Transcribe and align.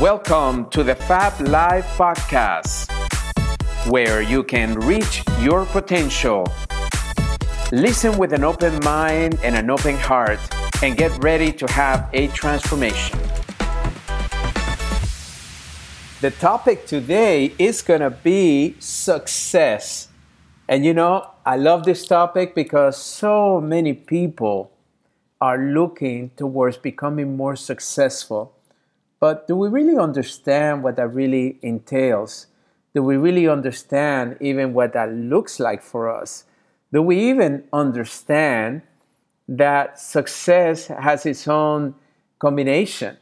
Welcome 0.00 0.70
to 0.70 0.84
the 0.84 0.94
Fab 0.94 1.40
Life 1.40 1.84
Podcast, 1.96 2.88
where 3.90 4.22
you 4.22 4.44
can 4.44 4.74
reach 4.74 5.24
your 5.40 5.66
potential. 5.66 6.46
Listen 7.72 8.16
with 8.16 8.32
an 8.32 8.44
open 8.44 8.78
mind 8.84 9.40
and 9.42 9.56
an 9.56 9.68
open 9.70 9.96
heart, 9.96 10.38
and 10.84 10.96
get 10.96 11.10
ready 11.20 11.50
to 11.50 11.66
have 11.72 12.08
a 12.12 12.28
transformation. 12.28 13.18
The 16.20 16.30
topic 16.38 16.86
today 16.86 17.52
is 17.58 17.82
going 17.82 18.02
to 18.02 18.10
be 18.10 18.76
success. 18.78 20.10
And 20.68 20.84
you 20.84 20.94
know, 20.94 21.28
I 21.44 21.56
love 21.56 21.82
this 21.82 22.06
topic 22.06 22.54
because 22.54 22.96
so 22.96 23.60
many 23.60 23.94
people 23.94 24.70
are 25.40 25.58
looking 25.58 26.30
towards 26.36 26.76
becoming 26.76 27.36
more 27.36 27.56
successful. 27.56 28.54
But 29.20 29.48
do 29.48 29.56
we 29.56 29.68
really 29.68 29.98
understand 29.98 30.82
what 30.82 30.96
that 30.96 31.08
really 31.08 31.58
entails? 31.62 32.46
Do 32.94 33.02
we 33.02 33.16
really 33.16 33.48
understand 33.48 34.36
even 34.40 34.72
what 34.72 34.92
that 34.92 35.12
looks 35.12 35.60
like 35.60 35.82
for 35.82 36.08
us? 36.08 36.44
Do 36.92 37.02
we 37.02 37.18
even 37.30 37.64
understand 37.72 38.82
that 39.48 39.98
success 39.98 40.86
has 40.86 41.26
its 41.26 41.46
own 41.48 41.94
combination? 42.38 43.16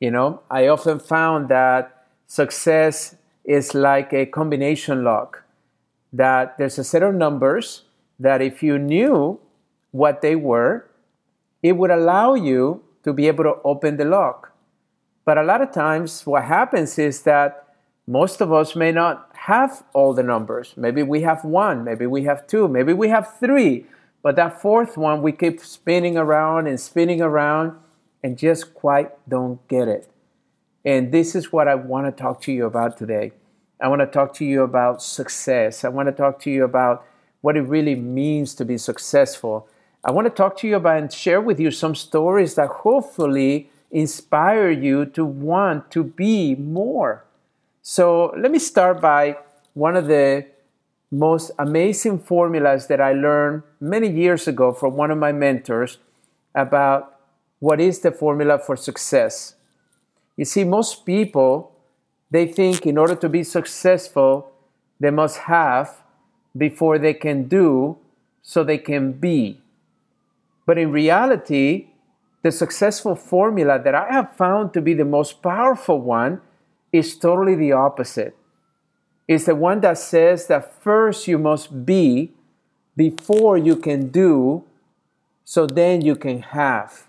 You 0.00 0.10
know, 0.10 0.42
I 0.50 0.68
often 0.68 0.98
found 0.98 1.48
that 1.48 2.06
success 2.26 3.16
is 3.44 3.74
like 3.74 4.12
a 4.12 4.26
combination 4.26 5.04
lock, 5.04 5.44
that 6.12 6.58
there's 6.58 6.78
a 6.78 6.84
set 6.84 7.02
of 7.02 7.14
numbers 7.14 7.82
that 8.18 8.42
if 8.42 8.62
you 8.62 8.78
knew 8.78 9.40
what 9.90 10.20
they 10.20 10.36
were, 10.36 10.88
it 11.62 11.72
would 11.72 11.90
allow 11.90 12.34
you 12.34 12.82
to 13.04 13.12
be 13.12 13.26
able 13.28 13.44
to 13.44 13.54
open 13.64 13.96
the 13.96 14.04
lock. 14.04 14.52
But 15.26 15.38
a 15.38 15.42
lot 15.42 15.60
of 15.60 15.72
times, 15.72 16.24
what 16.24 16.44
happens 16.44 16.98
is 16.98 17.22
that 17.22 17.66
most 18.06 18.40
of 18.40 18.52
us 18.52 18.76
may 18.76 18.92
not 18.92 19.28
have 19.34 19.82
all 19.92 20.14
the 20.14 20.22
numbers. 20.22 20.72
Maybe 20.76 21.02
we 21.02 21.22
have 21.22 21.44
one, 21.44 21.82
maybe 21.82 22.06
we 22.06 22.22
have 22.24 22.46
two, 22.46 22.68
maybe 22.68 22.92
we 22.92 23.08
have 23.08 23.36
three. 23.40 23.86
But 24.22 24.36
that 24.36 24.62
fourth 24.62 24.96
one, 24.96 25.22
we 25.22 25.32
keep 25.32 25.60
spinning 25.60 26.16
around 26.16 26.68
and 26.68 26.80
spinning 26.80 27.20
around 27.20 27.76
and 28.22 28.38
just 28.38 28.72
quite 28.72 29.10
don't 29.28 29.66
get 29.66 29.88
it. 29.88 30.08
And 30.84 31.10
this 31.10 31.34
is 31.34 31.52
what 31.52 31.66
I 31.66 31.74
want 31.74 32.06
to 32.06 32.22
talk 32.22 32.40
to 32.42 32.52
you 32.52 32.64
about 32.64 32.96
today. 32.96 33.32
I 33.80 33.88
want 33.88 34.00
to 34.00 34.06
talk 34.06 34.32
to 34.34 34.44
you 34.44 34.62
about 34.62 35.02
success. 35.02 35.84
I 35.84 35.88
want 35.88 36.06
to 36.06 36.12
talk 36.12 36.40
to 36.42 36.50
you 36.50 36.62
about 36.62 37.04
what 37.40 37.56
it 37.56 37.62
really 37.62 37.96
means 37.96 38.54
to 38.54 38.64
be 38.64 38.78
successful. 38.78 39.68
I 40.04 40.12
want 40.12 40.26
to 40.26 40.30
talk 40.30 40.56
to 40.58 40.68
you 40.68 40.76
about 40.76 40.98
and 40.98 41.12
share 41.12 41.40
with 41.40 41.58
you 41.58 41.72
some 41.72 41.96
stories 41.96 42.54
that 42.54 42.68
hopefully 42.68 43.70
inspire 43.90 44.70
you 44.70 45.06
to 45.06 45.24
want 45.24 45.90
to 45.92 46.04
be 46.04 46.54
more. 46.54 47.24
So 47.82 48.34
let 48.36 48.50
me 48.50 48.58
start 48.58 49.00
by 49.00 49.36
one 49.74 49.96
of 49.96 50.06
the 50.06 50.46
most 51.10 51.50
amazing 51.58 52.18
formulas 52.18 52.88
that 52.88 53.00
I 53.00 53.12
learned 53.12 53.62
many 53.80 54.10
years 54.10 54.48
ago 54.48 54.72
from 54.72 54.96
one 54.96 55.10
of 55.10 55.18
my 55.18 55.32
mentors 55.32 55.98
about 56.54 57.18
what 57.60 57.80
is 57.80 58.00
the 58.00 58.10
formula 58.10 58.58
for 58.58 58.76
success. 58.76 59.54
You 60.36 60.44
see, 60.44 60.64
most 60.64 61.06
people 61.06 61.72
they 62.30 62.46
think 62.46 62.86
in 62.86 62.98
order 62.98 63.14
to 63.14 63.28
be 63.28 63.42
successful, 63.44 64.50
they 64.98 65.10
must 65.10 65.38
have 65.38 66.02
before 66.56 66.98
they 66.98 67.14
can 67.14 67.48
do 67.48 67.98
so 68.42 68.64
they 68.64 68.78
can 68.78 69.12
be. 69.12 69.60
But 70.64 70.78
in 70.78 70.90
reality, 70.90 71.88
the 72.46 72.52
successful 72.52 73.16
formula 73.16 73.76
that 73.82 73.92
I 73.92 74.06
have 74.12 74.36
found 74.36 74.72
to 74.74 74.80
be 74.80 74.94
the 74.94 75.04
most 75.04 75.42
powerful 75.42 76.00
one 76.00 76.40
is 76.92 77.18
totally 77.18 77.56
the 77.56 77.72
opposite. 77.72 78.36
It's 79.26 79.46
the 79.46 79.56
one 79.56 79.80
that 79.80 79.98
says 79.98 80.46
that 80.46 80.80
first 80.80 81.26
you 81.26 81.38
must 81.38 81.84
be 81.84 82.30
before 82.96 83.58
you 83.58 83.74
can 83.74 84.10
do, 84.10 84.62
so 85.42 85.66
then 85.66 86.02
you 86.02 86.14
can 86.14 86.40
have. 86.42 87.08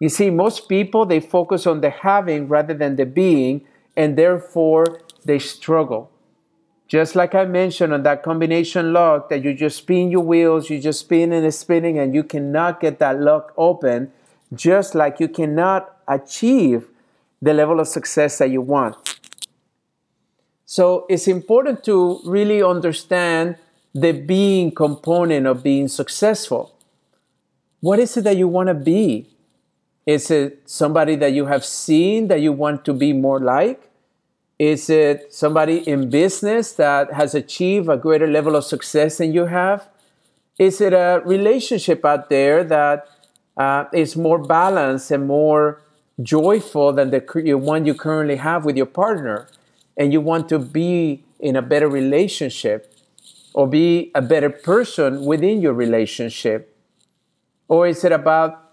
You 0.00 0.08
see, 0.08 0.30
most 0.30 0.66
people 0.66 1.04
they 1.04 1.20
focus 1.20 1.66
on 1.66 1.82
the 1.82 1.90
having 1.90 2.48
rather 2.48 2.72
than 2.72 2.96
the 2.96 3.04
being, 3.04 3.66
and 3.94 4.16
therefore 4.16 5.02
they 5.26 5.38
struggle. 5.38 6.10
Just 6.86 7.14
like 7.14 7.34
I 7.34 7.44
mentioned 7.44 7.92
on 7.92 8.02
that 8.04 8.22
combination 8.22 8.94
lock, 8.94 9.28
that 9.28 9.44
you 9.44 9.52
just 9.52 9.76
spin 9.76 10.10
your 10.10 10.24
wheels, 10.24 10.70
you 10.70 10.80
just 10.80 11.00
spin 11.00 11.34
and 11.34 11.52
spinning, 11.52 11.98
and 11.98 12.14
you 12.14 12.24
cannot 12.24 12.80
get 12.80 12.98
that 13.00 13.20
lock 13.20 13.52
open, 13.58 14.10
just 14.54 14.94
like 14.94 15.20
you 15.20 15.28
cannot 15.28 15.96
achieve 16.06 16.88
the 17.40 17.52
level 17.52 17.80
of 17.80 17.88
success 17.88 18.38
that 18.38 18.50
you 18.50 18.60
want. 18.60 18.96
So 20.64 21.06
it's 21.08 21.28
important 21.28 21.84
to 21.84 22.20
really 22.24 22.62
understand 22.62 23.56
the 23.94 24.12
being 24.12 24.70
component 24.70 25.46
of 25.46 25.62
being 25.62 25.88
successful. 25.88 26.74
What 27.80 27.98
is 27.98 28.16
it 28.16 28.24
that 28.24 28.36
you 28.36 28.48
want 28.48 28.68
to 28.68 28.74
be? 28.74 29.28
Is 30.04 30.30
it 30.30 30.62
somebody 30.66 31.16
that 31.16 31.32
you 31.32 31.46
have 31.46 31.64
seen 31.64 32.28
that 32.28 32.40
you 32.40 32.52
want 32.52 32.84
to 32.86 32.92
be 32.92 33.12
more 33.12 33.40
like? 33.40 33.90
Is 34.58 34.90
it 34.90 35.32
somebody 35.32 35.88
in 35.88 36.10
business 36.10 36.72
that 36.72 37.12
has 37.12 37.34
achieved 37.34 37.88
a 37.88 37.96
greater 37.96 38.26
level 38.26 38.56
of 38.56 38.64
success 38.64 39.18
than 39.18 39.32
you 39.32 39.46
have? 39.46 39.88
Is 40.58 40.80
it 40.80 40.92
a 40.92 41.22
relationship 41.24 42.04
out 42.04 42.28
there 42.28 42.64
that 42.64 43.06
uh, 43.58 43.84
is 43.92 44.16
more 44.16 44.38
balanced 44.38 45.10
and 45.10 45.26
more 45.26 45.82
joyful 46.22 46.92
than 46.92 47.10
the 47.10 47.20
one 47.54 47.84
you 47.84 47.94
currently 47.94 48.36
have 48.36 48.64
with 48.64 48.76
your 48.76 48.86
partner? 48.86 49.48
And 49.96 50.12
you 50.12 50.20
want 50.20 50.48
to 50.50 50.58
be 50.58 51.24
in 51.40 51.56
a 51.56 51.62
better 51.62 51.88
relationship 51.88 52.94
or 53.52 53.66
be 53.66 54.10
a 54.14 54.22
better 54.22 54.48
person 54.48 55.24
within 55.24 55.60
your 55.60 55.74
relationship? 55.74 56.76
Or 57.66 57.86
is 57.86 58.04
it 58.04 58.12
about 58.12 58.64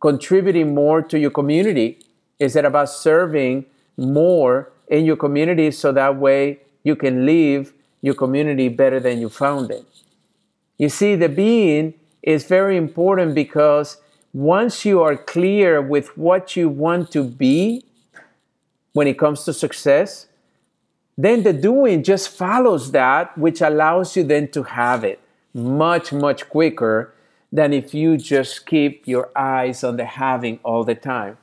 contributing 0.00 0.74
more 0.74 1.02
to 1.02 1.18
your 1.18 1.30
community? 1.30 2.00
Is 2.38 2.56
it 2.56 2.64
about 2.64 2.88
serving 2.90 3.66
more 3.96 4.72
in 4.88 5.04
your 5.04 5.16
community 5.16 5.70
so 5.70 5.92
that 5.92 6.16
way 6.16 6.60
you 6.82 6.96
can 6.96 7.26
leave 7.26 7.72
your 8.02 8.14
community 8.14 8.68
better 8.68 9.00
than 9.00 9.18
you 9.18 9.28
found 9.28 9.70
it. 9.70 9.84
You 10.76 10.88
see, 10.88 11.14
the 11.14 11.28
being 11.28 11.94
is 12.22 12.44
very 12.44 12.76
important 12.76 13.34
because 13.34 13.96
once 14.34 14.84
you 14.84 15.00
are 15.00 15.16
clear 15.16 15.80
with 15.80 16.18
what 16.18 16.56
you 16.56 16.68
want 16.68 17.12
to 17.12 17.22
be 17.22 17.84
when 18.92 19.06
it 19.06 19.16
comes 19.16 19.44
to 19.44 19.52
success, 19.52 20.26
then 21.16 21.44
the 21.44 21.52
doing 21.52 22.02
just 22.02 22.28
follows 22.28 22.90
that, 22.90 23.38
which 23.38 23.60
allows 23.60 24.16
you 24.16 24.24
then 24.24 24.48
to 24.48 24.64
have 24.64 25.04
it 25.04 25.20
much, 25.54 26.12
much 26.12 26.48
quicker 26.48 27.14
than 27.52 27.72
if 27.72 27.94
you 27.94 28.16
just 28.16 28.66
keep 28.66 29.06
your 29.06 29.30
eyes 29.36 29.84
on 29.84 29.96
the 29.96 30.04
having 30.04 30.58
all 30.64 30.82
the 30.82 30.96
time. 30.96 31.38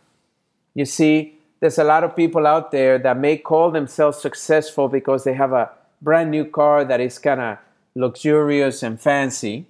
You 0.76 0.84
see, 0.84 1.40
there's 1.62 1.78
a 1.78 1.86
lot 1.86 2.04
of 2.04 2.16
people 2.16 2.46
out 2.46 2.72
there 2.72 3.00
that 3.00 3.18
may 3.18 3.38
call 3.38 3.72
themselves 3.72 4.22
successful 4.22 4.90
because 4.90 5.24
they 5.24 5.34
have 5.34 5.54
a 5.54 5.72
brand 6.02 6.30
new 6.30 6.44
car 6.44 6.84
that 6.84 7.00
is 7.00 7.18
kind 7.18 7.40
of 7.40 7.58
luxurious 7.96 8.84
and 8.84 9.00
fancy. 9.00 9.66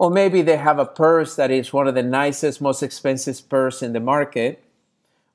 Or 0.00 0.10
maybe 0.10 0.40
they 0.40 0.56
have 0.56 0.78
a 0.78 0.86
purse 0.86 1.36
that 1.36 1.50
is 1.50 1.74
one 1.74 1.86
of 1.86 1.94
the 1.94 2.02
nicest, 2.02 2.60
most 2.60 2.82
expensive 2.82 3.46
purse 3.50 3.82
in 3.82 3.92
the 3.92 4.00
market. 4.00 4.64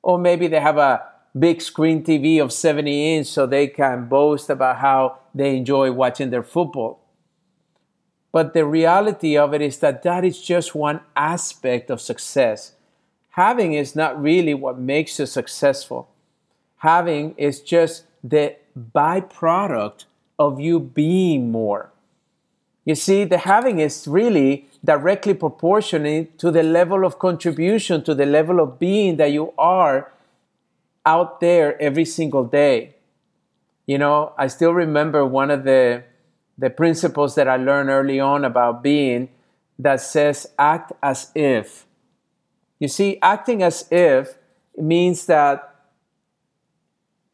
Or 0.02 0.18
maybe 0.18 0.48
they 0.48 0.58
have 0.58 0.76
a 0.76 1.04
big 1.38 1.62
screen 1.62 2.02
TV 2.02 2.42
of 2.42 2.52
70 2.52 3.16
inch 3.16 3.28
so 3.28 3.46
they 3.46 3.68
can 3.68 4.08
boast 4.08 4.50
about 4.50 4.78
how 4.78 5.18
they 5.32 5.56
enjoy 5.56 5.92
watching 5.92 6.30
their 6.30 6.42
football. 6.42 6.98
But 8.32 8.54
the 8.54 8.66
reality 8.66 9.38
of 9.38 9.54
it 9.54 9.62
is 9.62 9.78
that 9.78 10.02
that 10.02 10.24
is 10.24 10.42
just 10.42 10.74
one 10.74 11.00
aspect 11.14 11.88
of 11.88 12.00
success 12.00 12.72
having 13.36 13.74
is 13.74 13.94
not 13.94 14.20
really 14.20 14.54
what 14.54 14.78
makes 14.78 15.18
you 15.18 15.26
successful. 15.26 16.08
Having 16.78 17.34
is 17.36 17.60
just 17.60 18.04
the 18.24 18.56
byproduct 18.94 20.06
of 20.38 20.58
you 20.58 20.80
being 20.80 21.52
more. 21.52 21.92
You 22.86 22.94
see, 22.94 23.24
the 23.24 23.38
having 23.38 23.80
is 23.80 24.06
really 24.06 24.68
directly 24.84 25.34
proportionate 25.34 26.38
to 26.38 26.52
the 26.52 26.62
level 26.62 27.04
of 27.04 27.18
contribution, 27.18 28.04
to 28.04 28.14
the 28.14 28.24
level 28.24 28.60
of 28.60 28.78
being 28.78 29.16
that 29.16 29.32
you 29.32 29.52
are 29.58 30.12
out 31.04 31.40
there 31.40 31.80
every 31.82 32.04
single 32.04 32.44
day. 32.44 32.94
You 33.86 33.98
know, 33.98 34.32
I 34.38 34.46
still 34.46 34.72
remember 34.72 35.26
one 35.26 35.50
of 35.50 35.64
the, 35.64 36.04
the 36.56 36.70
principles 36.70 37.34
that 37.34 37.48
I 37.48 37.56
learned 37.56 37.90
early 37.90 38.20
on 38.20 38.44
about 38.44 38.84
being 38.84 39.30
that 39.80 40.00
says 40.00 40.46
act 40.56 40.92
as 41.02 41.32
if. 41.34 41.86
You 42.78 42.86
see, 42.86 43.18
acting 43.20 43.64
as 43.64 43.86
if 43.90 44.38
means 44.78 45.26
that 45.26 45.74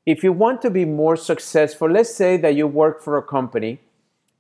if 0.07 0.25
you 0.25 0.33
want 0.33 0.63
to 0.63 0.71
be 0.71 0.87
more 0.87 1.17
successful, 1.17 1.91
let's 1.91 2.15
say 2.15 2.39
that 2.39 2.55
you 2.55 2.67
work 2.67 3.03
for 3.03 3.19
a 3.19 3.23
company 3.23 3.81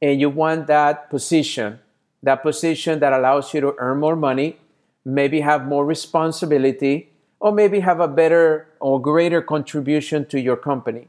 and 0.02 0.20
you 0.20 0.28
want 0.28 0.66
that 0.66 1.08
position, 1.08 1.78
that 2.24 2.42
position 2.42 2.98
that 2.98 3.12
allows 3.12 3.54
you 3.54 3.60
to 3.60 3.74
earn 3.78 4.00
more 4.00 4.16
money, 4.16 4.58
maybe 5.04 5.40
have 5.40 5.64
more 5.64 5.86
responsibility, 5.86 7.08
or 7.38 7.52
maybe 7.52 7.80
have 7.80 8.00
a 8.00 8.08
better 8.08 8.66
or 8.80 9.00
greater 9.00 9.40
contribution 9.40 10.26
to 10.26 10.40
your 10.40 10.56
company. 10.56 11.06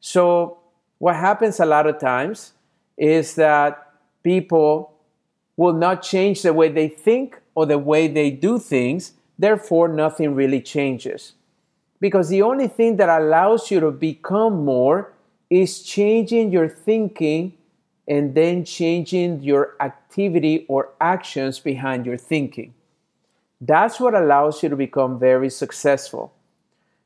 So, 0.00 0.58
what 0.98 1.16
happens 1.16 1.58
a 1.58 1.66
lot 1.66 1.88
of 1.88 1.98
times 1.98 2.52
is 2.96 3.34
that 3.34 3.92
people 4.22 4.92
will 5.56 5.72
not 5.72 6.02
change 6.02 6.42
the 6.42 6.52
way 6.52 6.68
they 6.68 6.88
think 6.88 7.40
or 7.56 7.66
the 7.66 7.78
way 7.78 8.06
they 8.06 8.30
do 8.30 8.58
things, 8.58 9.14
therefore, 9.36 9.88
nothing 9.88 10.34
really 10.34 10.60
changes. 10.60 11.32
Because 12.00 12.28
the 12.28 12.42
only 12.42 12.68
thing 12.68 12.96
that 12.96 13.08
allows 13.08 13.70
you 13.70 13.80
to 13.80 13.90
become 13.90 14.64
more 14.64 15.12
is 15.50 15.82
changing 15.82 16.52
your 16.52 16.68
thinking 16.68 17.54
and 18.08 18.34
then 18.34 18.64
changing 18.64 19.42
your 19.42 19.76
activity 19.80 20.64
or 20.68 20.90
actions 21.00 21.60
behind 21.60 22.04
your 22.06 22.16
thinking. 22.16 22.74
That's 23.60 24.00
what 24.00 24.14
allows 24.14 24.62
you 24.62 24.68
to 24.68 24.76
become 24.76 25.18
very 25.18 25.48
successful. 25.48 26.32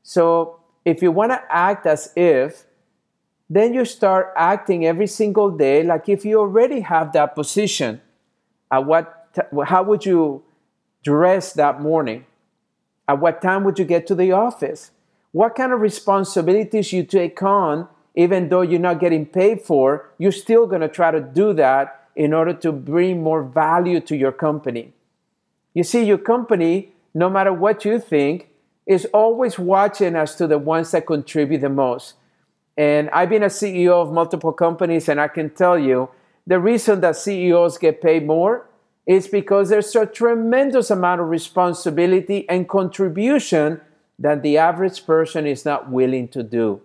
So, 0.03 0.61
if 0.85 1.03
you 1.03 1.11
want 1.13 1.33
to 1.33 1.43
act 1.51 1.85
as 1.87 2.13
if, 2.17 2.65
then 3.51 3.75
you 3.75 3.85
start 3.85 4.33
acting 4.37 4.87
every 4.87 5.07
single 5.07 5.51
day 5.51 5.83
like 5.83 6.09
if 6.09 6.25
you 6.25 6.41
already 6.41 6.81
have 6.81 7.13
that 7.13 7.35
position. 7.35 8.01
At 8.71 8.87
what, 8.87 9.29
how 9.67 9.83
would 9.83 10.05
you 10.07 10.43
dress 11.05 11.53
that 11.53 11.81
morning? 11.81 12.27
At 13.09 13.21
what 13.21 13.41
time 13.43 13.63
would 13.65 13.79
you 13.79 13.85
get 13.85 14.07
to 14.09 14.15
the 14.15 14.33
office? 14.33 14.91
What 15.33 15.55
kind 15.55 15.73
of 15.73 15.81
responsibilities 15.81 16.93
you 16.93 17.05
take 17.05 17.41
on, 17.43 17.89
even 18.17 18.49
though 18.49 18.63
you're 18.63 18.81
not 18.81 18.99
getting 18.99 19.27
paid 19.27 19.61
for, 19.61 20.11
you're 20.19 20.33
still 20.33 20.67
going 20.67 20.81
to 20.81 20.89
try 20.89 21.11
to 21.11 21.21
do 21.21 21.53
that 21.53 22.09
in 22.17 22.33
order 22.33 22.55
to 22.55 22.73
bring 22.73 23.23
more 23.23 23.43
value 23.43 24.01
to 24.01 24.17
your 24.17 24.33
company. 24.33 24.95
You 25.75 25.85
see, 25.85 26.03
your 26.03 26.19
company, 26.19 26.93
no 27.13 27.29
matter 27.29 27.53
what 27.53 27.85
you 27.85 28.01
think, 28.01 28.49
is 28.87 29.05
always 29.13 29.59
watching 29.59 30.17
as 30.17 30.35
to 30.37 30.47
the 30.47 30.59
ones 30.59 30.93
that 30.93 31.07
contribute 31.07 31.61
the 31.61 31.69
most. 31.69 32.15
And 32.79 33.11
I've 33.11 33.29
been 33.29 33.43
a 33.43 33.47
CEO 33.47 34.01
of 34.01 34.13
multiple 34.13 34.53
companies, 34.53 35.09
and 35.09 35.21
I 35.21 35.29
can 35.29 35.51
tell 35.51 35.79
you 35.79 36.09
the 36.47 36.59
reason 36.59 37.01
that 37.03 37.17
CEOs 37.17 37.77
get 37.77 38.01
paid 38.01 38.27
more 38.27 38.67
is 39.07 39.29
because 39.29 39.69
there's 39.69 39.95
a 39.95 40.07
tremendous 40.07 40.91
amount 40.91 41.21
of 41.21 41.29
responsibility 41.29 42.49
and 42.49 42.69
contribution 42.69 43.81
that 44.19 44.43
the 44.43 44.57
average 44.57 45.05
person 45.05 45.47
is 45.47 45.65
not 45.65 45.91
willing 45.91 46.29
to 46.29 46.43
do. 46.43 46.81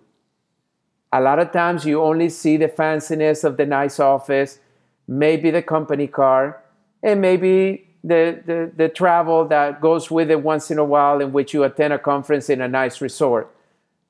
A 1.12 1.20
lot 1.20 1.38
of 1.38 1.52
times 1.52 1.84
you 1.84 2.02
only 2.02 2.30
see 2.30 2.56
the 2.56 2.68
fanciness 2.68 3.44
of 3.44 3.56
the 3.56 3.66
nice 3.66 4.00
office, 4.00 4.58
maybe 5.06 5.50
the 5.50 5.62
company 5.62 6.06
car, 6.06 6.62
and 7.02 7.20
maybe 7.20 7.86
the, 8.02 8.42
the, 8.46 8.72
the 8.74 8.88
travel 8.88 9.46
that 9.48 9.80
goes 9.80 10.10
with 10.10 10.30
it 10.30 10.42
once 10.42 10.70
in 10.70 10.78
a 10.78 10.84
while 10.84 11.20
in 11.20 11.32
which 11.32 11.52
you 11.52 11.64
attend 11.64 11.92
a 11.92 11.98
conference 11.98 12.48
in 12.48 12.60
a 12.60 12.68
nice 12.68 13.00
resort. 13.00 13.54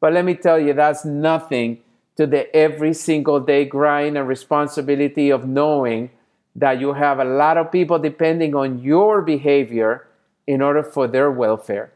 But 0.01 0.13
let 0.13 0.25
me 0.25 0.35
tell 0.35 0.59
you, 0.59 0.73
that's 0.73 1.05
nothing 1.05 1.81
to 2.17 2.27
the 2.27 2.55
every 2.55 2.95
single 2.95 3.41
day 3.41 3.65
grind 3.65 4.17
and 4.17 4.29
responsibility 4.29 5.31
of 5.31 5.47
knowing 5.47 6.11
that 6.55 6.79
you 6.81 6.93
have 6.93 7.19
a 7.19 7.25
lot 7.25 7.57
of 7.57 7.73
people 7.73 7.99
depending 7.99 8.55
on 8.55 8.81
your 8.81 9.23
behavior 9.23 10.07
in 10.47 10.61
order 10.61 10.83
for 10.83 11.09
their 11.09 11.31
welfare. 11.31 11.93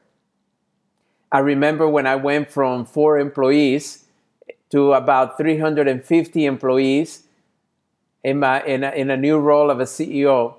I 1.31 1.41
remember 1.41 1.89
when 1.89 2.07
I 2.07 2.17
went 2.17 2.51
from 2.51 2.85
four 2.85 3.19
employees 3.19 4.06
to 4.71 4.93
about 4.93 5.37
350 5.37 6.45
employees 6.45 7.25
in, 8.25 8.41
my, 8.41 8.63
in, 8.65 8.85
a, 8.85 8.91
in 8.91 9.11
a 9.11 9.17
new 9.17 9.39
role 9.39 9.71
of 9.71 9.81
a 9.81 9.85
CEO. 9.85 10.55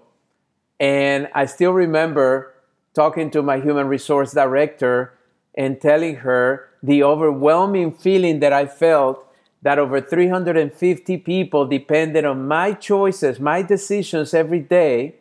And 0.80 1.28
I 1.34 1.46
still 1.46 1.74
remember 1.74 2.54
talking 2.94 3.30
to 3.32 3.42
my 3.42 3.60
human 3.60 3.88
resource 3.88 4.32
director 4.32 5.14
and 5.56 5.82
telling 5.82 6.18
her 6.18 6.70
the 6.82 7.04
overwhelming 7.04 7.92
feeling 7.92 8.40
that 8.40 8.54
I 8.54 8.66
felt 8.68 9.24
that 9.62 9.80
over 9.80 10.00
350 10.00 11.18
people 11.18 11.66
depended 11.66 12.26
on 12.26 12.48
my 12.48 12.74
choices, 12.74 13.40
my 13.40 13.62
decisions 13.62 14.34
every 14.34 14.60
day 14.60 15.16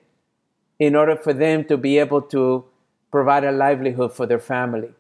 in 0.78 0.94
order 0.94 1.16
for 1.16 1.32
them 1.32 1.64
to 1.64 1.76
be 1.76 1.98
able 1.98 2.20
to 2.20 2.64
provide 3.10 3.44
a 3.44 3.52
livelihood 3.52 4.12
for 4.12 4.26
their 4.26 4.38
family, 4.38 4.90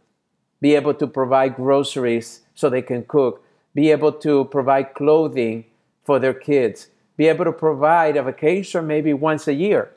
be 0.60 0.74
able 0.74 0.94
to 0.94 1.06
provide 1.06 1.54
groceries 1.54 2.40
so 2.54 2.70
they 2.70 2.82
can 2.82 3.04
cook, 3.04 3.44
be 3.76 3.90
able 3.90 4.10
to 4.10 4.46
provide 4.46 4.94
clothing 4.94 5.66
for 6.02 6.18
their 6.18 6.32
kids, 6.32 6.88
be 7.18 7.26
able 7.28 7.44
to 7.44 7.52
provide 7.52 8.16
a 8.16 8.22
vacation 8.22 8.86
maybe 8.86 9.12
once 9.12 9.46
a 9.46 9.52
year. 9.52 9.92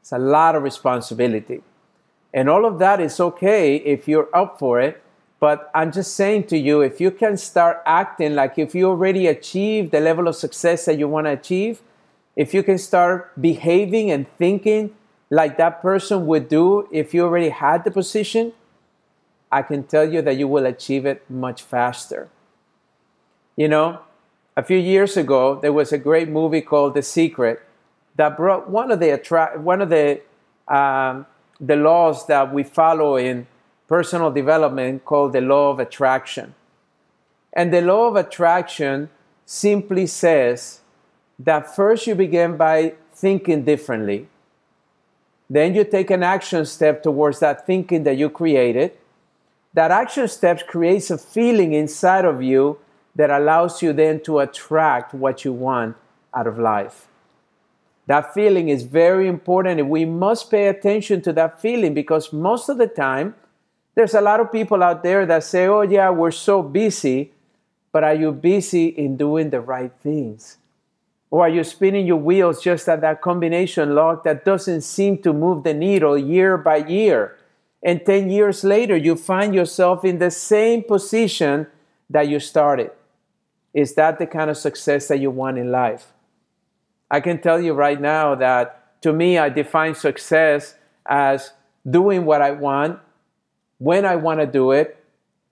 It's 0.00 0.12
a 0.12 0.18
lot 0.18 0.54
of 0.54 0.62
responsibility. 0.62 1.62
And 2.32 2.48
all 2.48 2.64
of 2.64 2.78
that 2.78 3.00
is 3.00 3.18
okay 3.18 3.76
if 3.76 4.06
you're 4.06 4.28
up 4.32 4.60
for 4.60 4.80
it. 4.80 5.02
But 5.40 5.68
I'm 5.74 5.90
just 5.90 6.14
saying 6.14 6.44
to 6.44 6.56
you, 6.56 6.80
if 6.80 7.00
you 7.00 7.10
can 7.10 7.36
start 7.36 7.82
acting 7.84 8.36
like 8.36 8.56
if 8.56 8.72
you 8.72 8.88
already 8.88 9.26
achieved 9.26 9.90
the 9.90 9.98
level 9.98 10.28
of 10.28 10.36
success 10.36 10.84
that 10.84 10.98
you 11.00 11.08
want 11.08 11.26
to 11.26 11.32
achieve, 11.32 11.82
if 12.36 12.54
you 12.54 12.62
can 12.62 12.78
start 12.78 13.32
behaving 13.40 14.12
and 14.12 14.26
thinking 14.38 14.94
like 15.28 15.56
that 15.56 15.82
person 15.82 16.26
would 16.26 16.48
do 16.48 16.86
if 16.92 17.12
you 17.12 17.24
already 17.24 17.48
had 17.48 17.82
the 17.82 17.90
position, 17.90 18.52
I 19.52 19.62
can 19.62 19.84
tell 19.84 20.10
you 20.10 20.22
that 20.22 20.36
you 20.36 20.48
will 20.48 20.66
achieve 20.66 21.06
it 21.06 21.28
much 21.30 21.62
faster. 21.62 22.30
You 23.54 23.68
know, 23.68 24.00
a 24.56 24.62
few 24.62 24.78
years 24.78 25.16
ago, 25.16 25.60
there 25.60 25.72
was 25.72 25.92
a 25.92 25.98
great 25.98 26.28
movie 26.28 26.62
called 26.62 26.94
The 26.94 27.02
Secret 27.02 27.60
that 28.16 28.36
brought 28.36 28.68
one 28.68 28.90
of 28.90 28.98
the 28.98 29.12
attra- 29.12 29.60
one 29.60 29.82
of 29.82 29.90
the 29.90 30.22
um, 30.68 31.26
the 31.60 31.76
laws 31.76 32.26
that 32.26 32.52
we 32.52 32.62
follow 32.64 33.16
in 33.16 33.46
personal 33.86 34.30
development 34.30 35.04
called 35.04 35.32
the 35.32 35.40
law 35.40 35.70
of 35.70 35.78
attraction. 35.78 36.54
And 37.52 37.72
the 37.72 37.82
law 37.82 38.08
of 38.08 38.16
attraction 38.16 39.10
simply 39.44 40.06
says 40.06 40.80
that 41.38 41.76
first 41.76 42.06
you 42.06 42.14
begin 42.14 42.56
by 42.56 42.94
thinking 43.12 43.64
differently. 43.64 44.28
Then 45.48 45.74
you 45.74 45.84
take 45.84 46.10
an 46.10 46.22
action 46.22 46.64
step 46.64 47.02
towards 47.02 47.40
that 47.40 47.66
thinking 47.66 48.04
that 48.04 48.16
you 48.16 48.30
created. 48.30 48.92
That 49.74 49.90
action 49.90 50.28
step 50.28 50.66
creates 50.66 51.10
a 51.10 51.18
feeling 51.18 51.72
inside 51.72 52.24
of 52.24 52.42
you 52.42 52.78
that 53.14 53.30
allows 53.30 53.82
you 53.82 53.92
then 53.92 54.20
to 54.24 54.40
attract 54.40 55.14
what 55.14 55.44
you 55.44 55.52
want 55.52 55.96
out 56.34 56.46
of 56.46 56.58
life. 56.58 57.08
That 58.06 58.34
feeling 58.34 58.68
is 58.68 58.82
very 58.82 59.28
important, 59.28 59.80
and 59.80 59.88
we 59.88 60.04
must 60.04 60.50
pay 60.50 60.66
attention 60.66 61.22
to 61.22 61.32
that 61.34 61.60
feeling 61.60 61.94
because 61.94 62.32
most 62.32 62.68
of 62.68 62.78
the 62.78 62.86
time, 62.86 63.34
there's 63.94 64.14
a 64.14 64.20
lot 64.20 64.40
of 64.40 64.50
people 64.50 64.82
out 64.82 65.02
there 65.02 65.24
that 65.26 65.44
say, 65.44 65.66
Oh, 65.66 65.82
yeah, 65.82 66.10
we're 66.10 66.30
so 66.30 66.62
busy, 66.62 67.32
but 67.92 68.02
are 68.02 68.14
you 68.14 68.32
busy 68.32 68.86
in 68.86 69.16
doing 69.16 69.50
the 69.50 69.60
right 69.60 69.92
things? 70.02 70.58
Or 71.30 71.46
are 71.46 71.48
you 71.48 71.64
spinning 71.64 72.06
your 72.06 72.18
wheels 72.18 72.62
just 72.62 72.88
at 72.88 73.00
that 73.02 73.22
combination 73.22 73.94
lock 73.94 74.24
that 74.24 74.44
doesn't 74.44 74.82
seem 74.82 75.18
to 75.22 75.32
move 75.32 75.64
the 75.64 75.72
needle 75.72 76.18
year 76.18 76.58
by 76.58 76.76
year? 76.76 77.38
And 77.82 78.04
10 78.06 78.30
years 78.30 78.62
later, 78.62 78.96
you 78.96 79.16
find 79.16 79.54
yourself 79.54 80.04
in 80.04 80.18
the 80.18 80.30
same 80.30 80.84
position 80.84 81.66
that 82.08 82.28
you 82.28 82.38
started. 82.38 82.90
Is 83.74 83.94
that 83.94 84.18
the 84.18 84.26
kind 84.26 84.50
of 84.50 84.56
success 84.56 85.08
that 85.08 85.18
you 85.18 85.30
want 85.30 85.58
in 85.58 85.72
life? 85.72 86.12
I 87.10 87.20
can 87.20 87.40
tell 87.40 87.60
you 87.60 87.72
right 87.72 88.00
now 88.00 88.34
that 88.36 89.00
to 89.02 89.12
me, 89.12 89.36
I 89.36 89.48
define 89.48 89.94
success 89.94 90.76
as 91.04 91.52
doing 91.88 92.24
what 92.24 92.40
I 92.40 92.52
want, 92.52 93.00
when 93.78 94.04
I 94.04 94.16
want 94.16 94.40
to 94.40 94.46
do 94.46 94.70
it, 94.70 95.04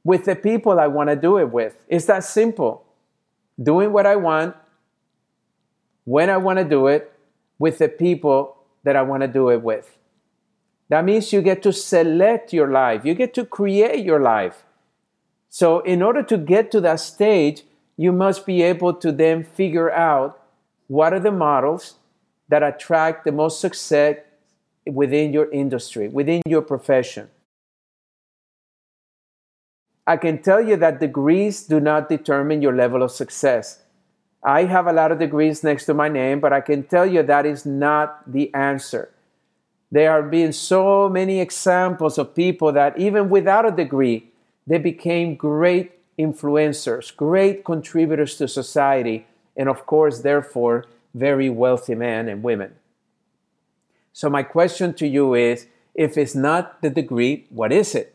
with 0.04 0.24
the 0.24 0.36
people 0.36 0.78
I 0.78 0.86
want 0.86 1.10
to 1.10 1.16
do 1.16 1.38
it 1.38 1.50
with. 1.50 1.84
It's 1.88 2.06
that 2.06 2.24
simple. 2.24 2.84
Doing 3.60 3.92
what 3.92 4.06
I 4.06 4.16
want, 4.16 4.56
when 6.04 6.30
I 6.30 6.36
want 6.36 6.58
to 6.58 6.64
do 6.64 6.86
it, 6.86 7.12
with 7.58 7.78
the 7.78 7.88
people 7.88 8.56
that 8.84 8.96
I 8.96 9.02
want 9.02 9.22
to 9.22 9.28
do 9.28 9.50
it 9.50 9.62
with. 9.62 9.98
That 10.90 11.04
means 11.04 11.32
you 11.32 11.40
get 11.40 11.62
to 11.62 11.72
select 11.72 12.52
your 12.52 12.68
life, 12.68 13.04
you 13.04 13.14
get 13.14 13.32
to 13.34 13.44
create 13.46 14.04
your 14.04 14.20
life. 14.20 14.64
So, 15.48 15.80
in 15.80 16.02
order 16.02 16.22
to 16.24 16.36
get 16.36 16.70
to 16.72 16.80
that 16.80 16.98
stage, 16.98 17.62
you 17.96 18.12
must 18.12 18.44
be 18.44 18.62
able 18.62 18.94
to 18.94 19.12
then 19.12 19.44
figure 19.44 19.90
out 19.90 20.42
what 20.88 21.12
are 21.12 21.20
the 21.20 21.30
models 21.30 21.94
that 22.48 22.64
attract 22.64 23.24
the 23.24 23.30
most 23.30 23.60
success 23.60 24.16
within 24.84 25.32
your 25.32 25.48
industry, 25.52 26.08
within 26.08 26.42
your 26.44 26.62
profession? 26.62 27.30
I 30.08 30.16
can 30.16 30.42
tell 30.42 30.60
you 30.60 30.76
that 30.76 30.98
degrees 30.98 31.62
do 31.62 31.78
not 31.78 32.08
determine 32.08 32.62
your 32.62 32.74
level 32.74 33.04
of 33.04 33.12
success. 33.12 33.82
I 34.42 34.64
have 34.64 34.88
a 34.88 34.92
lot 34.92 35.12
of 35.12 35.20
degrees 35.20 35.62
next 35.62 35.86
to 35.86 35.94
my 35.94 36.08
name, 36.08 36.40
but 36.40 36.52
I 36.52 36.60
can 36.60 36.82
tell 36.82 37.06
you 37.06 37.22
that 37.22 37.46
is 37.46 37.64
not 37.64 38.32
the 38.32 38.52
answer. 38.54 39.10
There 39.90 40.22
have 40.22 40.30
been 40.30 40.52
so 40.52 41.08
many 41.08 41.40
examples 41.40 42.18
of 42.18 42.34
people 42.34 42.72
that, 42.72 42.98
even 42.98 43.28
without 43.28 43.66
a 43.66 43.70
degree, 43.70 44.30
they 44.66 44.78
became 44.78 45.34
great 45.34 45.92
influencers, 46.18 47.14
great 47.14 47.64
contributors 47.64 48.36
to 48.36 48.46
society, 48.46 49.26
and 49.56 49.68
of 49.68 49.86
course, 49.86 50.20
therefore, 50.20 50.86
very 51.14 51.50
wealthy 51.50 51.94
men 51.94 52.28
and 52.28 52.42
women. 52.42 52.74
So, 54.12 54.30
my 54.30 54.42
question 54.42 54.94
to 54.94 55.06
you 55.06 55.34
is 55.34 55.66
If 55.94 56.16
it's 56.16 56.34
not 56.34 56.82
the 56.82 56.90
degree, 56.90 57.46
what 57.50 57.72
is 57.72 57.94
it? 57.94 58.14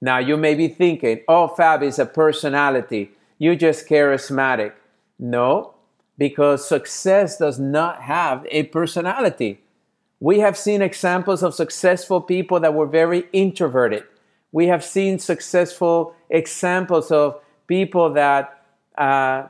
Now 0.00 0.18
you 0.18 0.36
may 0.36 0.54
be 0.54 0.68
thinking, 0.68 1.20
oh, 1.28 1.48
Fab 1.48 1.82
is 1.82 1.98
a 1.98 2.06
personality. 2.06 3.10
You 3.38 3.56
just 3.56 3.88
charismatic. 3.88 4.72
No, 5.18 5.74
because 6.16 6.66
success 6.66 7.38
does 7.38 7.58
not 7.58 8.02
have 8.02 8.46
a 8.50 8.64
personality. 8.64 9.60
We 10.20 10.40
have 10.40 10.56
seen 10.56 10.82
examples 10.82 11.42
of 11.42 11.54
successful 11.54 12.20
people 12.20 12.60
that 12.60 12.74
were 12.74 12.86
very 12.86 13.24
introverted. 13.32 14.04
We 14.52 14.66
have 14.66 14.84
seen 14.84 15.18
successful 15.18 16.14
examples 16.28 17.10
of 17.10 17.40
people 17.66 18.12
that 18.12 18.62
uh, 18.98 19.48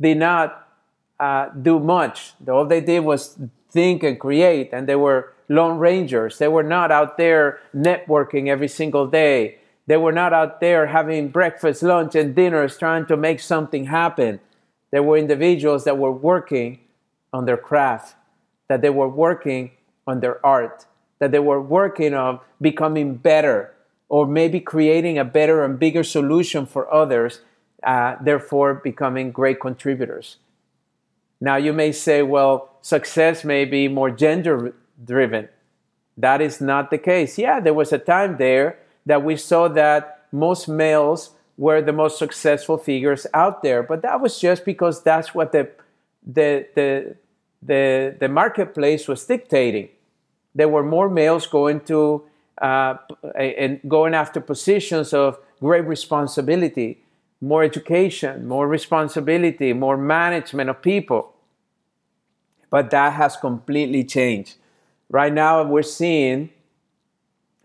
did 0.00 0.16
not 0.16 0.68
uh, 1.20 1.50
do 1.50 1.78
much. 1.78 2.32
All 2.48 2.64
they 2.64 2.80
did 2.80 3.00
was 3.00 3.38
think 3.70 4.02
and 4.02 4.18
create, 4.18 4.70
and 4.72 4.88
they 4.88 4.96
were 4.96 5.34
lone 5.50 5.78
rangers. 5.78 6.38
They 6.38 6.48
were 6.48 6.62
not 6.62 6.90
out 6.90 7.18
there 7.18 7.60
networking 7.74 8.48
every 8.48 8.68
single 8.68 9.06
day. 9.06 9.58
They 9.86 9.98
were 9.98 10.12
not 10.12 10.32
out 10.32 10.60
there 10.60 10.86
having 10.86 11.28
breakfast, 11.28 11.82
lunch, 11.82 12.14
and 12.14 12.34
dinners 12.34 12.78
trying 12.78 13.06
to 13.06 13.16
make 13.16 13.40
something 13.40 13.86
happen. 13.86 14.40
There 14.90 15.02
were 15.02 15.18
individuals 15.18 15.84
that 15.84 15.98
were 15.98 16.12
working 16.12 16.80
on 17.32 17.44
their 17.44 17.56
craft, 17.56 18.16
that 18.68 18.80
they 18.80 18.90
were 18.90 19.08
working 19.08 19.72
on 20.06 20.20
their 20.20 20.44
art, 20.44 20.86
that 21.18 21.32
they 21.32 21.38
were 21.38 21.60
working 21.60 22.14
on 22.14 22.40
becoming 22.60 23.14
better 23.16 23.74
or 24.08 24.26
maybe 24.26 24.60
creating 24.60 25.18
a 25.18 25.24
better 25.24 25.64
and 25.64 25.78
bigger 25.78 26.04
solution 26.04 26.64
for 26.64 26.92
others, 26.92 27.40
uh, 27.82 28.16
therefore 28.22 28.74
becoming 28.74 29.32
great 29.32 29.60
contributors. 29.60 30.36
Now, 31.40 31.56
you 31.56 31.72
may 31.72 31.92
say, 31.92 32.22
well, 32.22 32.78
success 32.82 33.44
may 33.44 33.64
be 33.64 33.88
more 33.88 34.10
gender 34.10 34.74
driven. 35.04 35.48
That 36.16 36.40
is 36.40 36.60
not 36.60 36.90
the 36.90 36.98
case. 36.98 37.36
Yeah, 37.36 37.60
there 37.60 37.74
was 37.74 37.92
a 37.92 37.98
time 37.98 38.36
there 38.38 38.78
that 39.04 39.22
we 39.22 39.36
saw 39.36 39.68
that 39.68 40.26
most 40.32 40.68
males 40.68 41.30
were 41.58 41.82
the 41.82 41.92
most 41.92 42.18
successful 42.18 42.78
figures 42.78 43.26
out 43.34 43.62
there, 43.62 43.82
but 43.82 44.02
that 44.02 44.20
was 44.20 44.38
just 44.38 44.64
because 44.64 45.02
that's 45.02 45.34
what 45.34 45.52
the, 45.52 45.68
the, 46.26 46.66
the, 46.74 47.16
the, 47.62 48.16
the 48.18 48.28
marketplace 48.28 49.08
was 49.08 49.24
dictating 49.24 49.88
there 50.56 50.68
were 50.68 50.82
more 50.82 51.08
males 51.10 51.46
going 51.46 51.80
to 51.80 52.24
uh, 52.62 52.94
and 53.38 53.78
going 53.86 54.14
after 54.14 54.40
positions 54.40 55.12
of 55.12 55.38
great 55.60 55.84
responsibility, 55.86 57.02
more 57.42 57.62
education, 57.62 58.48
more 58.48 58.66
responsibility, 58.66 59.74
more 59.74 59.98
management 59.98 60.70
of 60.70 60.80
people. 60.80 61.34
But 62.70 62.90
that 62.90 63.12
has 63.12 63.36
completely 63.36 64.02
changed. 64.02 64.56
Right 65.10 65.32
now, 65.32 65.62
we're 65.62 65.82
seeing 65.82 66.48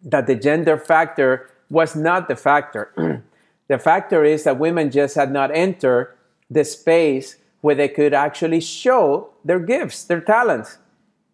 that 0.04 0.28
the 0.28 0.36
gender 0.36 0.78
factor 0.78 1.50
was 1.70 1.96
not 1.96 2.28
the 2.28 2.36
factor. 2.36 2.92
the 3.70 3.80
factor 3.80 4.26
is 4.26 4.44
that 4.44 4.60
women 4.60 4.92
just 4.92 5.16
had 5.16 5.32
not 5.32 5.50
entered 5.56 6.14
the 6.50 6.66
space 6.66 7.38
where 7.62 7.76
they 7.76 7.88
could 7.88 8.14
actually 8.14 8.60
show 8.60 9.30
their 9.46 9.60
gifts, 9.60 10.04
their 10.04 10.20
talents 10.20 10.78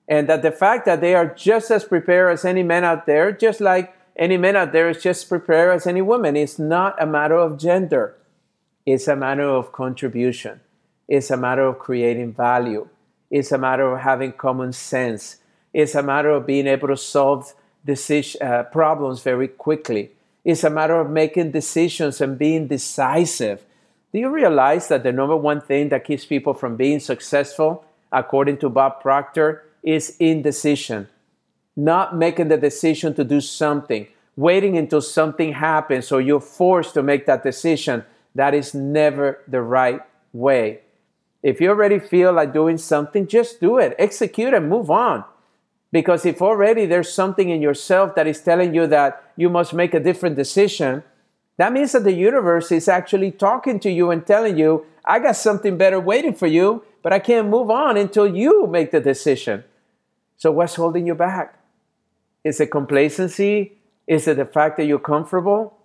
and 0.07 0.29
that 0.29 0.41
the 0.41 0.51
fact 0.51 0.85
that 0.85 1.01
they 1.01 1.13
are 1.15 1.27
just 1.27 1.69
as 1.69 1.83
prepared 1.83 2.31
as 2.31 2.45
any 2.45 2.63
man 2.63 2.83
out 2.83 3.05
there, 3.05 3.31
just 3.31 3.59
like 3.59 3.93
any 4.15 4.37
man 4.37 4.55
out 4.55 4.71
there 4.71 4.89
is 4.89 5.03
just 5.03 5.27
prepared 5.27 5.75
as 5.75 5.85
any 5.85 6.01
woman, 6.01 6.35
it's 6.35 6.57
not 6.57 7.01
a 7.01 7.05
matter 7.05 7.35
of 7.35 7.57
gender. 7.57 8.15
It's 8.85 9.07
a 9.07 9.15
matter 9.15 9.43
of 9.43 9.73
contribution. 9.73 10.61
It's 11.07 11.29
a 11.29 11.37
matter 11.37 11.63
of 11.63 11.79
creating 11.79 12.33
value. 12.33 12.87
It's 13.29 13.51
a 13.51 13.57
matter 13.57 13.93
of 13.93 14.01
having 14.01 14.31
common 14.31 14.71
sense. 14.71 15.37
It's 15.73 15.93
a 15.93 16.01
matter 16.01 16.29
of 16.29 16.47
being 16.47 16.67
able 16.67 16.87
to 16.87 16.97
solve 16.97 17.53
decision, 17.85 18.41
uh, 18.41 18.63
problems 18.63 19.21
very 19.21 19.49
quickly. 19.49 20.11
It's 20.45 20.63
a 20.63 20.69
matter 20.69 20.99
of 20.99 21.09
making 21.09 21.51
decisions 21.51 22.21
and 22.21 22.37
being 22.37 22.67
decisive. 22.67 23.65
Do 24.13 24.19
you 24.19 24.29
realize 24.29 24.87
that 24.87 25.03
the 25.03 25.11
number 25.11 25.35
one 25.35 25.59
thing 25.59 25.89
that 25.89 26.05
keeps 26.05 26.25
people 26.25 26.53
from 26.53 26.77
being 26.77 27.01
successful, 27.01 27.83
according 28.11 28.57
to 28.59 28.69
Bob 28.69 29.01
Proctor, 29.01 29.66
is 29.87 30.17
indecision, 30.19 31.07
not 31.77 32.13
making 32.13 32.49
the 32.49 32.57
decision 32.57 33.13
to 33.13 33.23
do 33.23 33.39
something, 33.39 34.05
waiting 34.35 34.77
until 34.77 34.99
something 34.99 35.53
happens 35.53 36.05
so 36.05 36.17
you're 36.17 36.41
forced 36.41 36.93
to 36.93 37.01
make 37.01 37.25
that 37.25 37.41
decision. 37.41 38.03
That 38.35 38.53
is 38.53 38.73
never 38.73 39.39
the 39.47 39.61
right 39.61 40.01
way. 40.33 40.81
If 41.41 41.61
you 41.61 41.69
already 41.69 41.99
feel 41.99 42.33
like 42.33 42.51
doing 42.51 42.77
something, 42.77 43.27
just 43.27 43.61
do 43.61 43.77
it, 43.77 43.95
execute 43.97 44.53
and 44.53 44.67
move 44.67 44.91
on. 44.91 45.23
Because 45.93 46.25
if 46.25 46.41
already 46.41 46.85
there's 46.85 47.13
something 47.13 47.49
in 47.49 47.61
yourself 47.61 48.13
that 48.15 48.27
is 48.27 48.41
telling 48.41 48.75
you 48.75 48.87
that 48.87 49.31
you 49.37 49.49
must 49.49 49.73
make 49.73 49.93
a 49.93 50.01
different 50.01 50.35
decision, 50.35 51.01
that 51.55 51.71
means 51.71 51.93
that 51.93 52.03
the 52.03 52.11
universe 52.11 52.73
is 52.73 52.89
actually 52.89 53.31
talking 53.31 53.79
to 53.79 53.89
you 53.89 54.11
and 54.11 54.27
telling 54.27 54.57
you, 54.57 54.85
I 55.05 55.19
got 55.19 55.37
something 55.37 55.77
better 55.77 55.97
waiting 55.97 56.33
for 56.33 56.47
you, 56.47 56.83
but 57.01 57.13
I 57.13 57.19
can't 57.19 57.47
move 57.47 57.71
on 57.71 57.95
until 57.95 58.27
you 58.27 58.67
make 58.67 58.91
the 58.91 58.99
decision. 58.99 59.63
So, 60.37 60.51
what's 60.51 60.75
holding 60.75 61.07
you 61.07 61.15
back? 61.15 61.59
Is 62.43 62.59
it 62.59 62.71
complacency? 62.71 63.73
Is 64.07 64.27
it 64.27 64.37
the 64.37 64.45
fact 64.45 64.77
that 64.77 64.85
you're 64.85 64.99
comfortable? 64.99 65.77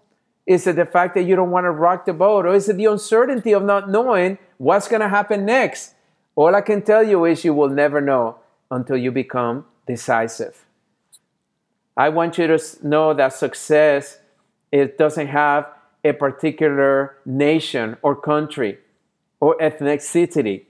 Is 0.47 0.67
it 0.67 0.77
the 0.77 0.87
fact 0.87 1.15
that 1.15 1.23
you 1.23 1.37
don't 1.37 1.51
want 1.51 1.65
to 1.65 1.71
rock 1.71 2.05
the 2.05 2.13
boat? 2.13 2.47
Or 2.47 2.55
is 2.55 2.69
it 2.69 2.77
the 2.77 2.87
uncertainty 2.87 3.53
of 3.53 3.63
not 3.63 3.91
knowing 3.91 4.39
what's 4.59 4.89
going 4.89 5.01
to 5.01 5.09
happen 5.09 5.45
next? 5.45 5.95
All 6.35 6.55
I 6.55 6.61
can 6.61 6.83
tell 6.83 7.03
you 7.03 7.25
is 7.25 7.45
you 7.45 7.55
will 7.55 7.69
never 7.69 8.01
know 8.01 8.37
until 8.71 8.97
you 8.97 9.11
become 9.11 9.65
decisive. 9.87 10.65
I 11.97 12.09
want 12.09 12.39
you 12.39 12.47
to 12.47 12.59
know 12.83 13.13
that 13.15 13.35
success 13.35 14.19
it 14.71 14.97
doesn't 14.97 15.27
have 15.27 15.67
a 16.05 16.13
particular 16.13 17.17
nation 17.27 17.97
or 18.03 18.17
country 18.17 18.79
or 19.41 19.57
ethnicity. 19.59 20.65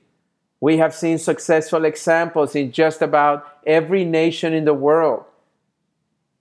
We 0.63 0.77
have 0.77 0.95
seen 0.95 1.19
successful 1.19 1.85
examples 1.85 2.55
in 2.55 2.71
just 2.71 3.03
about 3.03 3.59
every 3.67 4.05
nation 4.05 4.53
in 4.53 4.65
the 4.65 4.73
world. 4.73 5.25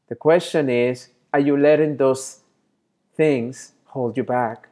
The 0.10 0.16
question 0.16 0.70
is 0.70 1.08
are 1.34 1.40
you 1.40 1.58
letting 1.58 1.98
those 1.98 2.42
things 3.18 3.72
hold 3.86 4.16
you 4.16 4.24
back? 4.24 4.68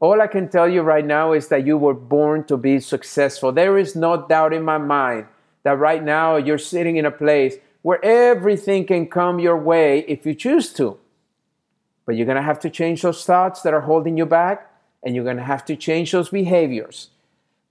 All 0.00 0.20
I 0.20 0.26
can 0.26 0.48
tell 0.48 0.68
you 0.68 0.82
right 0.82 1.06
now 1.06 1.30
is 1.30 1.46
that 1.48 1.64
you 1.64 1.78
were 1.78 1.94
born 1.94 2.42
to 2.46 2.56
be 2.56 2.80
successful. 2.80 3.52
There 3.52 3.78
is 3.78 3.94
no 3.94 4.26
doubt 4.26 4.52
in 4.52 4.64
my 4.64 4.78
mind 4.78 5.26
that 5.62 5.78
right 5.78 6.02
now 6.02 6.34
you're 6.34 6.58
sitting 6.58 6.96
in 6.96 7.06
a 7.06 7.12
place 7.12 7.58
where 7.82 8.04
everything 8.04 8.86
can 8.86 9.06
come 9.06 9.38
your 9.38 9.56
way 9.56 10.00
if 10.08 10.26
you 10.26 10.34
choose 10.34 10.72
to. 10.72 10.98
But 12.06 12.16
you're 12.16 12.26
going 12.26 12.42
to 12.42 12.42
have 12.42 12.58
to 12.60 12.70
change 12.70 13.02
those 13.02 13.24
thoughts 13.24 13.62
that 13.62 13.72
are 13.72 13.82
holding 13.82 14.18
you 14.18 14.26
back, 14.26 14.68
and 15.04 15.14
you're 15.14 15.22
going 15.22 15.36
to 15.36 15.44
have 15.44 15.64
to 15.66 15.76
change 15.76 16.10
those 16.10 16.30
behaviors 16.30 17.10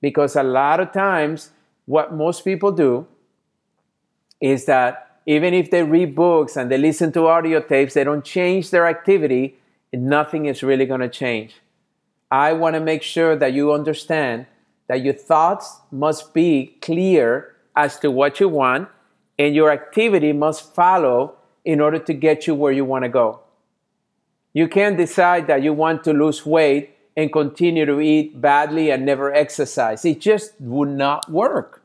because 0.01 0.35
a 0.35 0.43
lot 0.43 0.79
of 0.79 0.91
times 0.91 1.51
what 1.85 2.13
most 2.13 2.43
people 2.43 2.71
do 2.71 3.07
is 4.39 4.65
that 4.65 5.19
even 5.25 5.53
if 5.53 5.71
they 5.71 5.83
read 5.83 6.15
books 6.15 6.55
and 6.55 6.71
they 6.71 6.77
listen 6.77 7.11
to 7.11 7.27
audio 7.27 7.59
tapes, 7.59 7.93
they 7.93 8.03
don't 8.03 8.23
change 8.23 8.69
their 8.69 8.87
activity, 8.87 9.57
nothing 9.93 10.45
is 10.45 10.63
really 10.63 10.85
going 10.85 11.01
to 11.01 11.09
change. 11.09 11.55
I 12.31 12.53
want 12.53 12.75
to 12.75 12.79
make 12.79 13.03
sure 13.03 13.35
that 13.35 13.53
you 13.53 13.73
understand 13.73 14.45
that 14.87 15.01
your 15.01 15.13
thoughts 15.13 15.79
must 15.91 16.33
be 16.33 16.77
clear 16.81 17.55
as 17.75 17.99
to 17.99 18.09
what 18.09 18.39
you 18.39 18.49
want, 18.49 18.89
and 19.37 19.53
your 19.53 19.71
activity 19.71 20.33
must 20.33 20.73
follow 20.73 21.35
in 21.63 21.79
order 21.79 21.99
to 21.99 22.13
get 22.13 22.47
you 22.47 22.55
where 22.55 22.71
you 22.71 22.85
want 22.85 23.03
to 23.03 23.09
go. 23.09 23.41
You 24.53 24.67
can't 24.67 24.97
decide 24.97 25.47
that 25.47 25.61
you 25.61 25.73
want 25.73 26.03
to 26.05 26.13
lose 26.13 26.45
weight 26.45 26.96
and 27.17 27.33
continue 27.33 27.83
to 27.83 27.99
eat 27.99 28.39
badly 28.39 28.91
and 28.91 29.03
never 29.03 29.33
exercise. 29.33 30.05
It 30.05 30.21
just 30.21 30.53
would 30.61 30.89
not 30.89 31.29
work. 31.29 31.81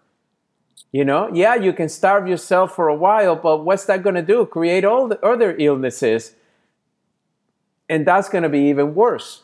You 0.93 1.07
know, 1.07 1.31
yeah, 1.33 1.55
you 1.55 1.73
can 1.73 1.89
starve 1.89 2.29
yourself 2.29 2.77
for 2.77 2.89
a 2.89 2.95
while, 2.95 3.35
but 3.35 3.65
what's 3.65 3.87
that 3.87 4.03
going 4.03 4.15
to 4.15 4.23
do? 4.23 4.45
Create 4.45 4.85
all 4.85 5.09
the 5.09 5.19
other 5.25 5.57
illnesses. 5.59 6.35
And 7.89 8.07
that's 8.07 8.29
going 8.29 8.43
to 8.43 8.51
be 8.51 8.69
even 8.69 8.95
worse. 8.95 9.43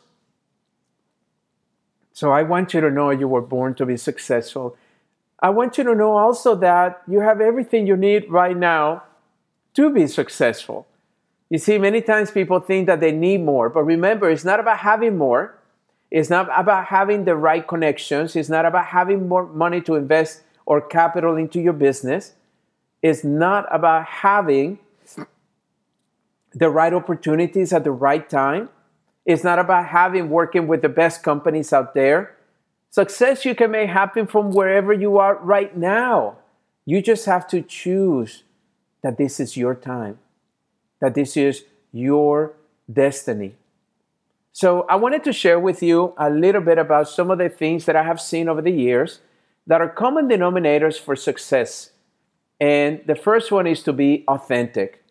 So 2.12 2.32
I 2.32 2.42
want 2.42 2.74
you 2.74 2.82
to 2.82 2.90
know 2.90 3.10
you 3.10 3.28
were 3.28 3.40
born 3.40 3.74
to 3.76 3.86
be 3.86 3.96
successful. 3.96 4.76
I 5.40 5.50
want 5.50 5.78
you 5.78 5.84
to 5.84 5.94
know 5.94 6.18
also 6.18 6.54
that 6.56 7.00
you 7.08 7.20
have 7.20 7.40
everything 7.40 7.86
you 7.86 7.96
need 7.96 8.30
right 8.30 8.56
now 8.56 9.04
to 9.72 9.88
be 9.88 10.06
successful. 10.06 10.86
You 11.48 11.58
see, 11.58 11.78
many 11.78 12.02
times 12.02 12.30
people 12.30 12.60
think 12.60 12.88
that 12.88 13.00
they 13.00 13.12
need 13.12 13.42
more, 13.42 13.70
but 13.70 13.84
remember, 13.84 14.28
it's 14.28 14.44
not 14.44 14.60
about 14.60 14.78
having 14.78 15.16
more, 15.16 15.57
it's 16.10 16.30
not 16.30 16.48
about 16.56 16.86
having 16.86 17.24
the 17.24 17.36
right 17.36 17.66
connections. 17.66 18.34
It's 18.34 18.48
not 18.48 18.64
about 18.64 18.86
having 18.86 19.28
more 19.28 19.46
money 19.46 19.80
to 19.82 19.94
invest 19.94 20.42
or 20.64 20.80
capital 20.80 21.36
into 21.36 21.60
your 21.60 21.74
business. 21.74 22.32
It's 23.02 23.24
not 23.24 23.66
about 23.70 24.06
having 24.06 24.78
the 26.54 26.70
right 26.70 26.92
opportunities 26.92 27.72
at 27.72 27.84
the 27.84 27.90
right 27.90 28.28
time. 28.28 28.70
It's 29.26 29.44
not 29.44 29.58
about 29.58 29.86
having 29.86 30.30
working 30.30 30.66
with 30.66 30.80
the 30.80 30.88
best 30.88 31.22
companies 31.22 31.72
out 31.72 31.94
there. 31.94 32.34
Success 32.90 33.44
you 33.44 33.54
can 33.54 33.70
make 33.70 33.90
happen 33.90 34.26
from 34.26 34.50
wherever 34.50 34.92
you 34.92 35.18
are 35.18 35.36
right 35.36 35.76
now. 35.76 36.38
You 36.86 37.02
just 37.02 37.26
have 37.26 37.46
to 37.48 37.60
choose 37.60 38.44
that 39.02 39.18
this 39.18 39.38
is 39.38 39.58
your 39.58 39.74
time, 39.74 40.18
that 41.00 41.14
this 41.14 41.36
is 41.36 41.64
your 41.92 42.54
destiny. 42.90 43.57
So, 44.60 44.86
I 44.88 44.96
wanted 44.96 45.22
to 45.22 45.32
share 45.32 45.60
with 45.60 45.84
you 45.84 46.14
a 46.18 46.28
little 46.28 46.60
bit 46.60 46.78
about 46.78 47.08
some 47.08 47.30
of 47.30 47.38
the 47.38 47.48
things 47.48 47.84
that 47.84 47.94
I 47.94 48.02
have 48.02 48.20
seen 48.20 48.48
over 48.48 48.60
the 48.60 48.72
years 48.72 49.20
that 49.68 49.80
are 49.80 49.88
common 49.88 50.28
denominators 50.28 50.98
for 50.98 51.14
success. 51.14 51.92
And 52.58 53.00
the 53.06 53.14
first 53.14 53.52
one 53.52 53.68
is 53.68 53.84
to 53.84 53.92
be 53.92 54.24
authentic. 54.26 55.04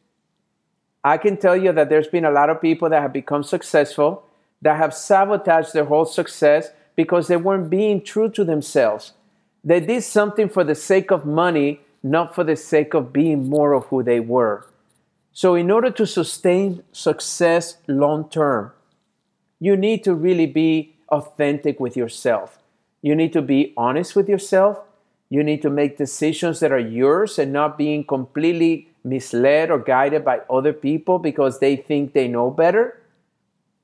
I 1.01 1.18
can 1.18 1.38
tell 1.38 1.56
you 1.56 1.72
that 1.72 1.88
there's 1.88 2.10
been 2.10 2.25
a 2.25 2.30
lot 2.39 2.50
of 2.50 2.62
people 2.62 2.89
that 2.89 3.01
have 3.01 3.13
become 3.13 3.42
successful 3.42 4.25
that 4.62 4.75
have 4.75 4.94
sabotaged 4.94 5.72
their 5.72 5.86
whole 5.86 6.04
success 6.04 6.72
because 6.98 7.30
they 7.30 7.38
weren't 7.38 7.70
being 7.70 8.04
true 8.04 8.30
to 8.32 8.44
themselves. 8.44 9.13
They 9.63 9.80
did 9.80 10.04
something 10.04 10.50
for 10.50 10.66
the 10.66 10.75
sake 10.75 11.10
of 11.10 11.25
money, 11.25 11.80
not 12.04 12.36
for 12.36 12.44
the 12.44 12.58
sake 12.58 12.94
of 12.94 13.13
being 13.13 13.48
more 13.48 13.72
of 13.72 13.86
who 13.86 14.04
they 14.04 14.20
were. 14.20 14.68
So, 15.32 15.56
in 15.56 15.72
order 15.72 15.92
to 15.92 16.06
sustain 16.06 16.84
success 16.92 17.77
long 17.88 18.30
term, 18.30 18.74
you 19.60 19.76
need 19.76 20.04
to 20.04 20.14
really 20.14 20.46
be 20.46 20.96
authentic 21.10 21.80
with 21.80 21.96
yourself. 21.98 22.60
You 23.02 23.16
need 23.16 23.34
to 23.34 23.42
be 23.42 23.74
honest 23.78 24.16
with 24.16 24.30
yourself. 24.30 24.80
You 25.30 25.44
need 25.44 25.62
to 25.62 25.70
make 25.70 25.98
decisions 25.98 26.60
that 26.60 26.72
are 26.72 26.80
yours 26.80 27.38
and 27.38 27.52
not 27.52 27.78
being 27.78 28.06
completely 28.06 28.90
misled 29.04 29.72
or 29.72 29.80
guided 29.80 30.24
by 30.24 30.42
other 30.50 30.74
people 30.74 31.20
because 31.20 31.60
they 31.60 31.76
think 31.76 32.14
they 32.14 32.28
know 32.28 32.50
better. 32.50 33.00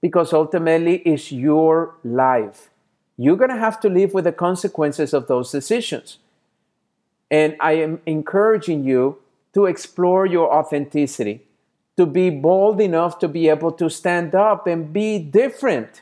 Because 0.01 0.33
ultimately, 0.33 0.97
it's 0.97 1.31
your 1.31 1.95
life. 2.03 2.69
You're 3.17 3.37
going 3.37 3.51
to 3.51 3.57
have 3.57 3.79
to 3.81 3.89
live 3.89 4.13
with 4.13 4.25
the 4.25 4.31
consequences 4.31 5.13
of 5.13 5.27
those 5.27 5.51
decisions. 5.51 6.17
And 7.31 7.55
I 7.59 7.73
am 7.73 8.01
encouraging 8.05 8.83
you 8.83 9.19
to 9.53 9.65
explore 9.65 10.25
your 10.25 10.51
authenticity, 10.53 11.45
to 11.97 12.05
be 12.05 12.29
bold 12.29 12.81
enough 12.81 13.19
to 13.19 13.27
be 13.27 13.49
able 13.49 13.71
to 13.73 13.89
stand 13.89 14.33
up 14.33 14.67
and 14.67 14.91
be 14.91 15.19
different. 15.19 16.01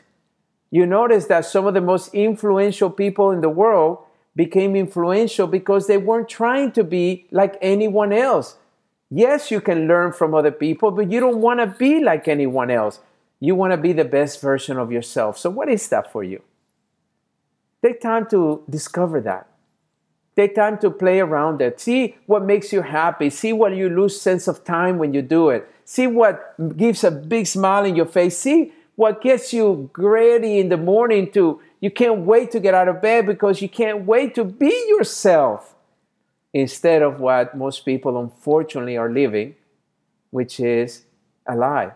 You 0.70 0.86
notice 0.86 1.26
that 1.26 1.44
some 1.44 1.66
of 1.66 1.74
the 1.74 1.80
most 1.80 2.14
influential 2.14 2.90
people 2.90 3.30
in 3.30 3.42
the 3.42 3.50
world 3.50 3.98
became 4.34 4.74
influential 4.74 5.46
because 5.46 5.86
they 5.86 5.98
weren't 5.98 6.28
trying 6.28 6.72
to 6.72 6.82
be 6.82 7.26
like 7.30 7.58
anyone 7.60 8.12
else. 8.12 8.56
Yes, 9.10 9.50
you 9.50 9.60
can 9.60 9.86
learn 9.86 10.12
from 10.12 10.34
other 10.34 10.50
people, 10.50 10.90
but 10.90 11.10
you 11.12 11.20
don't 11.20 11.42
want 11.42 11.60
to 11.60 11.66
be 11.66 12.02
like 12.02 12.26
anyone 12.26 12.70
else. 12.70 13.00
You 13.40 13.54
want 13.54 13.72
to 13.72 13.76
be 13.76 13.92
the 13.92 14.06
best 14.06 14.40
version 14.40 14.78
of 14.78 14.90
yourself. 14.90 15.36
So, 15.36 15.50
what 15.50 15.68
is 15.68 15.86
that 15.88 16.10
for 16.10 16.24
you? 16.24 16.40
Take 17.84 18.00
time 18.00 18.26
to 18.30 18.62
discover 18.70 19.20
that. 19.20 19.51
Take 20.34 20.54
time 20.54 20.78
to 20.78 20.90
play 20.90 21.20
around 21.20 21.60
it. 21.60 21.78
See 21.80 22.16
what 22.26 22.44
makes 22.44 22.72
you 22.72 22.82
happy. 22.82 23.28
See 23.28 23.52
what 23.52 23.76
you 23.76 23.88
lose 23.90 24.20
sense 24.20 24.48
of 24.48 24.64
time 24.64 24.98
when 24.98 25.12
you 25.12 25.20
do 25.20 25.50
it. 25.50 25.68
See 25.84 26.06
what 26.06 26.54
gives 26.76 27.04
a 27.04 27.10
big 27.10 27.46
smile 27.46 27.84
in 27.84 27.96
your 27.96 28.06
face. 28.06 28.38
See 28.38 28.72
what 28.96 29.20
gets 29.20 29.52
you 29.52 29.90
ready 29.96 30.58
in 30.58 30.68
the 30.68 30.76
morning 30.76 31.30
to 31.32 31.60
you 31.80 31.90
can't 31.90 32.20
wait 32.20 32.50
to 32.52 32.60
get 32.60 32.74
out 32.74 32.88
of 32.88 33.02
bed 33.02 33.26
because 33.26 33.60
you 33.60 33.68
can't 33.68 34.06
wait 34.06 34.34
to 34.36 34.44
be 34.44 34.72
yourself 34.88 35.74
instead 36.52 37.02
of 37.02 37.18
what 37.20 37.56
most 37.56 37.84
people 37.84 38.20
unfortunately 38.20 38.96
are 38.96 39.10
living, 39.10 39.56
which 40.30 40.60
is 40.60 41.04
a 41.46 41.56
lie. 41.56 41.92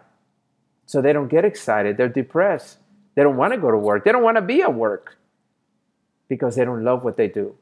So 0.86 1.00
they 1.00 1.12
don't 1.12 1.28
get 1.28 1.44
excited, 1.44 1.96
they're 1.96 2.08
depressed. 2.08 2.78
They 3.14 3.22
don't 3.22 3.36
want 3.36 3.54
to 3.54 3.58
go 3.58 3.70
to 3.70 3.78
work. 3.78 4.04
They 4.04 4.12
don't 4.12 4.22
want 4.22 4.36
to 4.36 4.42
be 4.42 4.60
at 4.60 4.74
work 4.74 5.16
because 6.28 6.56
they 6.56 6.64
don't 6.64 6.84
love 6.84 7.02
what 7.02 7.16
they 7.16 7.28
do. 7.28 7.56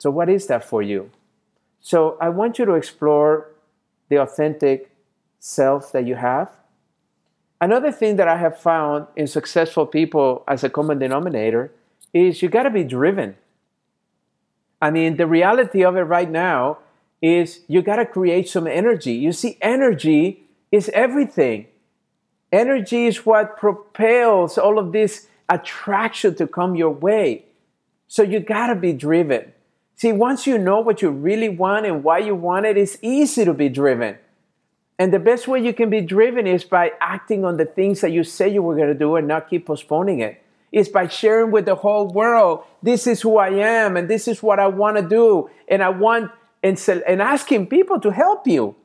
So, 0.00 0.10
what 0.10 0.30
is 0.30 0.46
that 0.46 0.64
for 0.64 0.80
you? 0.80 1.10
So, 1.82 2.16
I 2.22 2.30
want 2.30 2.58
you 2.58 2.64
to 2.64 2.72
explore 2.72 3.52
the 4.08 4.16
authentic 4.16 4.90
self 5.38 5.92
that 5.92 6.06
you 6.06 6.14
have. 6.14 6.56
Another 7.60 7.92
thing 7.92 8.16
that 8.16 8.26
I 8.26 8.38
have 8.38 8.58
found 8.58 9.08
in 9.14 9.26
successful 9.26 9.84
people 9.84 10.42
as 10.48 10.64
a 10.64 10.70
common 10.70 10.98
denominator 10.98 11.70
is 12.14 12.40
you 12.40 12.48
got 12.48 12.62
to 12.62 12.70
be 12.70 12.82
driven. 12.82 13.36
I 14.80 14.90
mean, 14.90 15.18
the 15.18 15.26
reality 15.26 15.84
of 15.84 15.96
it 15.98 16.08
right 16.08 16.30
now 16.30 16.78
is 17.20 17.60
you 17.68 17.82
got 17.82 17.96
to 17.96 18.06
create 18.06 18.48
some 18.48 18.66
energy. 18.66 19.12
You 19.12 19.32
see, 19.32 19.58
energy 19.60 20.44
is 20.72 20.88
everything. 20.94 21.66
Energy 22.50 23.04
is 23.04 23.26
what 23.26 23.58
propels 23.58 24.56
all 24.56 24.78
of 24.78 24.92
this 24.92 25.26
attraction 25.50 26.36
to 26.36 26.46
come 26.46 26.74
your 26.74 26.88
way. 26.88 27.44
So 28.08 28.22
you 28.22 28.40
got 28.40 28.68
to 28.68 28.74
be 28.74 28.94
driven. 28.94 29.52
See, 30.00 30.12
once 30.12 30.46
you 30.46 30.56
know 30.56 30.80
what 30.80 31.02
you 31.02 31.10
really 31.10 31.50
want 31.50 31.84
and 31.84 32.02
why 32.02 32.20
you 32.20 32.34
want 32.34 32.64
it, 32.64 32.78
it's 32.78 32.96
easy 33.02 33.44
to 33.44 33.52
be 33.52 33.68
driven. 33.68 34.16
And 34.98 35.12
the 35.12 35.18
best 35.18 35.46
way 35.46 35.62
you 35.62 35.74
can 35.74 35.90
be 35.90 36.00
driven 36.00 36.46
is 36.46 36.64
by 36.64 36.92
acting 37.02 37.44
on 37.44 37.58
the 37.58 37.66
things 37.66 38.00
that 38.00 38.10
you 38.10 38.24
say 38.24 38.48
you 38.48 38.62
were 38.62 38.74
going 38.76 38.88
to 38.88 38.94
do 38.94 39.16
and 39.16 39.28
not 39.28 39.50
keep 39.50 39.66
postponing 39.66 40.20
it. 40.20 40.42
It's 40.72 40.88
by 40.88 41.08
sharing 41.08 41.50
with 41.50 41.66
the 41.66 41.74
whole 41.74 42.08
world, 42.08 42.64
this 42.82 43.06
is 43.06 43.20
who 43.20 43.36
I 43.36 43.50
am 43.50 43.94
and 43.94 44.08
this 44.08 44.26
is 44.26 44.42
what 44.42 44.58
I 44.58 44.68
want 44.68 44.96
to 44.96 45.02
do. 45.02 45.50
And 45.68 45.82
I 45.82 45.90
want, 45.90 46.30
and, 46.62 46.80
and 47.06 47.20
asking 47.20 47.66
people 47.66 48.00
to 48.00 48.10
help 48.10 48.46
you. 48.46 48.76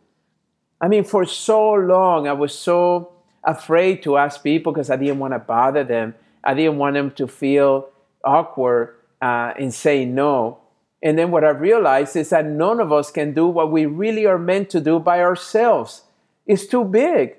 I 0.81 0.89
mean, 0.89 1.05
for 1.05 1.23
so 1.23 1.75
long, 1.75 2.27
I 2.27 2.33
was 2.33 2.53
so 2.53 3.13
afraid 3.41 4.03
to 4.03 4.17
ask 4.17 4.43
people 4.43 4.73
because 4.73 4.89
I 4.89 4.97
didn't 4.97 5.19
want 5.19 5.31
to 5.31 5.39
bother 5.39 5.85
them. 5.85 6.13
I 6.43 6.55
didn't 6.55 6.77
want 6.77 6.95
them 6.95 7.11
to 7.11 7.25
feel 7.25 7.87
awkward 8.21 8.97
uh, 9.21 9.53
in 9.57 9.71
saying 9.71 10.13
no. 10.13 10.59
And 11.05 11.19
then 11.19 11.29
what 11.29 11.43
I 11.43 11.49
realized 11.49 12.15
is 12.15 12.29
that 12.29 12.47
none 12.47 12.79
of 12.79 12.91
us 12.91 13.11
can 13.11 13.31
do 13.31 13.45
what 13.45 13.71
we 13.71 13.85
really 13.85 14.25
are 14.25 14.39
meant 14.39 14.71
to 14.71 14.81
do 14.81 14.97
by 14.97 15.21
ourselves. 15.21 16.01
It's 16.47 16.65
too 16.65 16.83
big. 16.83 17.35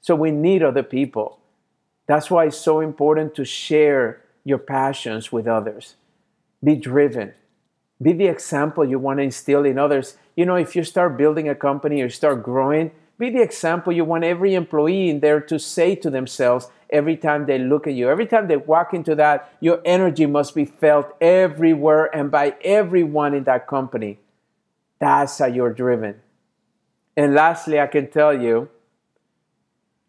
So 0.00 0.14
we 0.14 0.30
need 0.30 0.62
other 0.62 0.84
people. 0.84 1.40
That's 2.06 2.30
why 2.30 2.46
it's 2.46 2.56
so 2.56 2.78
important 2.78 3.34
to 3.34 3.44
share 3.44 4.22
your 4.44 4.58
passions 4.58 5.32
with 5.32 5.48
others. 5.48 5.96
Be 6.62 6.76
driven. 6.76 7.34
Be 8.00 8.12
the 8.12 8.28
example 8.28 8.84
you 8.84 9.00
want 9.00 9.18
to 9.18 9.24
instill 9.24 9.64
in 9.64 9.80
others. 9.80 10.16
You 10.36 10.46
know, 10.46 10.54
if 10.54 10.76
you 10.76 10.84
start 10.84 11.18
building 11.18 11.48
a 11.48 11.56
company 11.56 12.00
or 12.00 12.10
start 12.10 12.44
growing, 12.44 12.92
be 13.18 13.30
the 13.30 13.42
example 13.42 13.92
you 13.92 14.04
want 14.04 14.22
every 14.22 14.54
employee 14.54 15.10
in 15.10 15.18
there 15.18 15.40
to 15.40 15.58
say 15.58 15.96
to 15.96 16.08
themselves, 16.08 16.68
every 16.90 17.16
time 17.16 17.46
they 17.46 17.58
look 17.58 17.86
at 17.86 17.94
you. 17.94 18.08
Every 18.08 18.26
time 18.26 18.48
they 18.48 18.56
walk 18.56 18.94
into 18.94 19.14
that, 19.16 19.52
your 19.60 19.80
energy 19.84 20.26
must 20.26 20.54
be 20.54 20.64
felt 20.64 21.14
everywhere 21.20 22.14
and 22.14 22.30
by 22.30 22.56
everyone 22.62 23.34
in 23.34 23.44
that 23.44 23.66
company. 23.66 24.18
That's 24.98 25.38
how 25.38 25.46
you're 25.46 25.72
driven. 25.72 26.20
And 27.16 27.34
lastly, 27.34 27.80
I 27.80 27.86
can 27.86 28.10
tell 28.10 28.32
you 28.32 28.68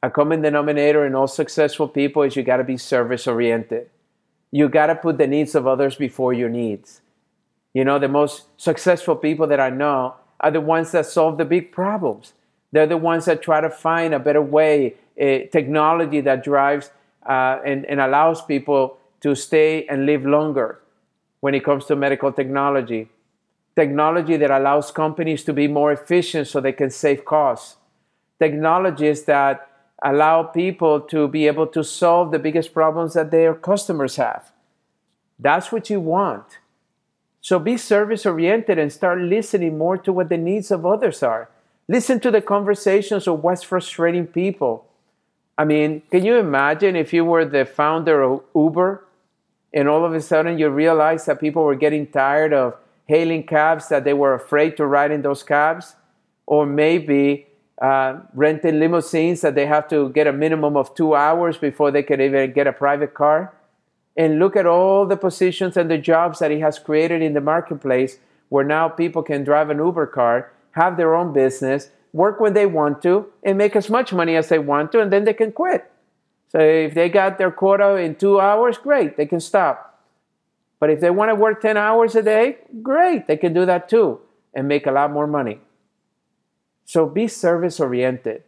a 0.02 0.10
common 0.10 0.42
denominator 0.42 1.06
in 1.06 1.16
all 1.16 1.28
successful 1.28 1.88
people 1.88 2.24
is 2.24 2.36
you 2.36 2.44
got 2.44 2.58
to 2.58 2.64
be 2.64 2.78
service 2.78 3.28
oriented. 3.28 3.90
You 4.52 4.70
got 4.70 4.88
to 4.88 4.96
put 4.96 5.18
the 5.18 5.28
needs 5.28 5.56
of 5.56 5.68
others 5.68 5.96
before 5.96 6.34
your 6.34 6.50
needs. 6.50 7.02
You 7.74 7.84
know, 7.84 8.00
the 8.00 8.08
most 8.08 8.46
successful 8.58 9.16
people 9.16 9.46
that 9.48 9.60
I 9.60 9.70
know 9.70 10.16
are 10.40 10.52
the 10.52 10.62
ones 10.62 10.92
that 10.92 11.06
solve 11.06 11.38
the 11.38 11.46
big 11.46 11.72
problems. 11.72 12.34
They're 12.72 12.88
the 12.88 12.98
ones 12.98 13.26
that 13.26 13.42
try 13.42 13.62
to 13.62 13.70
find 13.70 14.14
a 14.14 14.20
better 14.20 14.42
way 14.42 14.96
technology 15.20 16.22
that 16.22 16.44
drives 16.44 16.92
uh, 17.28 17.60
and, 17.66 17.86
and 17.86 18.00
allows 18.00 18.42
people 18.42 18.98
to 19.22 19.36
stay 19.36 19.86
and 19.88 20.06
live 20.06 20.26
longer 20.26 20.80
when 21.42 21.54
it 21.54 21.64
comes 21.64 21.86
to 21.86 21.96
medical 21.96 22.32
technology. 22.32 23.10
Technology 23.76 24.38
that 24.38 24.52
allows 24.52 24.92
companies 24.92 25.44
to 25.44 25.54
be 25.54 25.68
more 25.68 25.92
efficient 25.92 26.48
so 26.48 26.60
they 26.60 26.72
can 26.72 26.90
save 26.90 27.26
costs. 27.26 27.78
Technologies 28.40 29.24
that 29.24 29.70
allow 30.02 30.44
people 30.44 31.02
to 31.02 31.28
be 31.28 31.48
able 31.48 31.68
to 31.68 31.84
solve 31.84 32.32
the 32.32 32.40
biggest 32.40 32.74
problems 32.74 33.14
that 33.14 33.32
their 33.32 33.54
customers 33.54 34.16
have. 34.16 34.52
That's 35.38 35.72
what 35.72 35.90
you 35.90 36.00
want. 36.00 36.60
So 37.42 37.60
be 37.60 37.78
service 37.78 38.26
oriented 38.26 38.78
and 38.78 38.92
start 38.92 39.20
listening 39.20 39.78
more 39.78 39.98
to 39.98 40.12
what 40.12 40.30
the 40.30 40.38
needs 40.38 40.72
of 40.72 40.86
others 40.86 41.24
are. 41.24 41.50
Listen 41.88 42.20
to 42.20 42.32
the 42.32 42.42
conversations 42.42 43.28
of 43.28 43.44
what's 43.44 43.64
frustrating 43.64 44.28
people. 44.28 44.86
I 45.60 45.66
mean, 45.66 46.04
can 46.10 46.24
you 46.24 46.38
imagine 46.38 46.96
if 46.96 47.12
you 47.12 47.26
were 47.26 47.44
the 47.44 47.66
founder 47.66 48.24
of 48.24 48.44
Uber 48.56 49.04
and 49.74 49.90
all 49.90 50.06
of 50.06 50.14
a 50.14 50.22
sudden 50.22 50.58
you 50.58 50.70
realize 50.70 51.26
that 51.26 51.42
people 51.42 51.64
were 51.66 51.76
getting 51.76 52.08
tired 52.08 52.54
of 52.54 52.78
hailing 53.08 53.46
cabs, 53.46 53.90
that 53.90 54.06
they 54.06 54.14
were 54.14 54.34
afraid 54.34 54.78
to 54.78 54.86
ride 54.86 55.12
in 55.12 55.22
those 55.22 55.44
cabs? 55.44 55.96
Or 56.46 56.66
maybe 56.66 57.48
uh, 57.82 58.22
renting 58.34 58.80
limousines 58.80 59.42
that 59.42 59.56
they 59.56 59.66
have 59.66 59.90
to 59.90 60.08
get 60.12 60.28
a 60.28 60.32
minimum 60.32 60.78
of 60.78 60.96
two 60.96 61.14
hours 61.14 61.58
before 61.58 61.92
they 61.92 62.04
can 62.04 62.22
even 62.22 62.54
get 62.54 62.66
a 62.66 62.72
private 62.72 63.14
car? 63.14 63.54
And 64.16 64.40
look 64.40 64.56
at 64.56 64.66
all 64.66 65.06
the 65.06 65.18
positions 65.18 65.76
and 65.76 65.92
the 65.92 65.98
jobs 65.98 66.40
that 66.40 66.52
he 66.52 66.62
has 66.62 66.80
created 66.80 67.22
in 67.22 67.34
the 67.34 67.42
marketplace 67.42 68.18
where 68.48 68.64
now 68.64 68.88
people 68.88 69.24
can 69.24 69.44
drive 69.44 69.70
an 69.70 69.80
Uber 69.80 70.08
car, 70.08 70.54
have 70.72 70.96
their 70.96 71.14
own 71.14 71.34
business, 71.34 71.90
work 72.14 72.40
when 72.40 72.54
they 72.54 72.66
want 72.66 73.02
to, 73.04 73.28
and 73.44 73.58
make 73.58 73.76
as 73.76 73.90
much 73.90 74.14
money 74.14 74.36
as 74.36 74.50
they 74.50 74.60
want 74.60 74.92
to, 74.92 75.02
and 75.02 75.12
then 75.12 75.26
they 75.26 75.34
can 75.34 75.52
quit. 75.52 75.92
So 76.50 76.60
if 76.60 76.94
they 76.94 77.10
got 77.10 77.38
their 77.38 77.52
quota 77.52 77.96
in 77.98 78.16
two 78.16 78.40
hours, 78.40 78.78
great, 78.78 79.18
they 79.18 79.26
can 79.26 79.40
stop. 79.40 79.90
But 80.80 80.90
if 80.90 81.00
they 81.00 81.10
want 81.10 81.30
to 81.30 81.36
work 81.36 81.62
10 81.62 81.78
hours 81.78 82.16
a 82.16 82.24
day, 82.24 82.58
great, 82.82 83.28
they 83.28 83.38
can 83.38 83.54
do 83.54 83.66
that 83.66 83.90
too 83.90 84.22
and 84.54 84.68
make 84.68 84.88
a 84.88 84.92
lot 84.92 85.12
more 85.12 85.28
money. 85.28 85.60
So 86.86 87.06
be 87.06 87.28
service 87.28 87.80
oriented. 87.80 88.44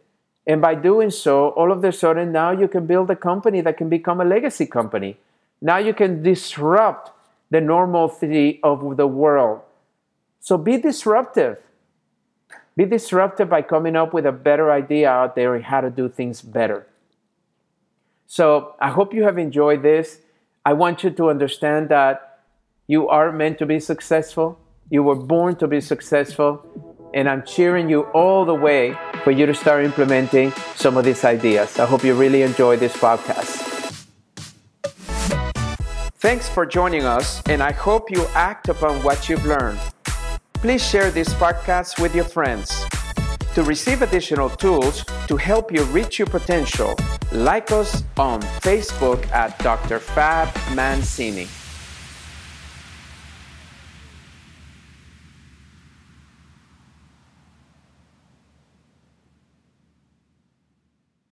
And 0.46 0.60
by 0.60 0.74
doing 0.74 1.10
so, 1.10 1.50
all 1.50 1.70
of 1.70 1.84
a 1.84 1.92
sudden 1.92 2.32
now 2.32 2.50
you 2.50 2.66
can 2.66 2.86
build 2.86 3.10
a 3.10 3.16
company 3.16 3.60
that 3.60 3.76
can 3.76 3.88
become 3.88 4.20
a 4.20 4.24
legacy 4.24 4.66
company. 4.66 5.18
Now 5.60 5.76
you 5.78 5.94
can 5.94 6.22
disrupt 6.22 7.12
the 7.50 7.60
normality 7.60 8.58
of 8.64 8.96
the 8.96 9.06
world. 9.06 9.60
So 10.40 10.58
be 10.58 10.78
disruptive. 10.78 11.58
Be 12.76 12.86
disruptive 12.86 13.50
by 13.50 13.62
coming 13.62 13.96
up 13.96 14.14
with 14.14 14.24
a 14.24 14.32
better 14.32 14.72
idea 14.72 15.10
out 15.10 15.36
there 15.36 15.60
how 15.60 15.82
to 15.82 15.90
do 15.90 16.08
things 16.08 16.40
better. 16.40 16.86
So 18.26 18.74
I 18.80 18.88
hope 18.88 19.12
you 19.12 19.24
have 19.24 19.36
enjoyed 19.36 19.82
this. 19.82 20.20
I 20.64 20.72
want 20.72 21.04
you 21.04 21.10
to 21.10 21.28
understand 21.28 21.90
that 21.90 22.40
you 22.86 23.08
are 23.08 23.30
meant 23.30 23.58
to 23.58 23.66
be 23.66 23.78
successful. 23.78 24.58
You 24.88 25.02
were 25.02 25.16
born 25.16 25.56
to 25.56 25.66
be 25.66 25.80
successful. 25.80 26.64
And 27.12 27.28
I'm 27.28 27.44
cheering 27.44 27.90
you 27.90 28.02
all 28.14 28.46
the 28.46 28.54
way 28.54 28.96
for 29.22 29.32
you 29.32 29.44
to 29.44 29.54
start 29.54 29.84
implementing 29.84 30.52
some 30.74 30.96
of 30.96 31.04
these 31.04 31.24
ideas. 31.24 31.78
I 31.78 31.84
hope 31.84 32.02
you 32.04 32.14
really 32.14 32.40
enjoy 32.40 32.78
this 32.78 32.96
podcast. 32.96 33.68
Thanks 36.16 36.48
for 36.48 36.64
joining 36.64 37.04
us, 37.04 37.42
and 37.46 37.62
I 37.62 37.72
hope 37.72 38.10
you 38.10 38.24
act 38.32 38.68
upon 38.68 39.02
what 39.02 39.28
you've 39.28 39.44
learned. 39.44 39.80
Please 40.62 40.88
share 40.88 41.10
this 41.10 41.34
podcast 41.34 42.00
with 42.00 42.14
your 42.14 42.24
friends. 42.24 42.84
To 43.56 43.64
receive 43.64 44.00
additional 44.00 44.48
tools 44.48 45.04
to 45.26 45.36
help 45.36 45.72
you 45.72 45.82
reach 45.86 46.20
your 46.20 46.28
potential, 46.28 46.94
like 47.32 47.72
us 47.72 48.04
on 48.16 48.40
Facebook 48.62 49.28
at 49.32 49.58
Dr. 49.58 49.98
Fab 49.98 50.48
Mancini. 50.72 51.48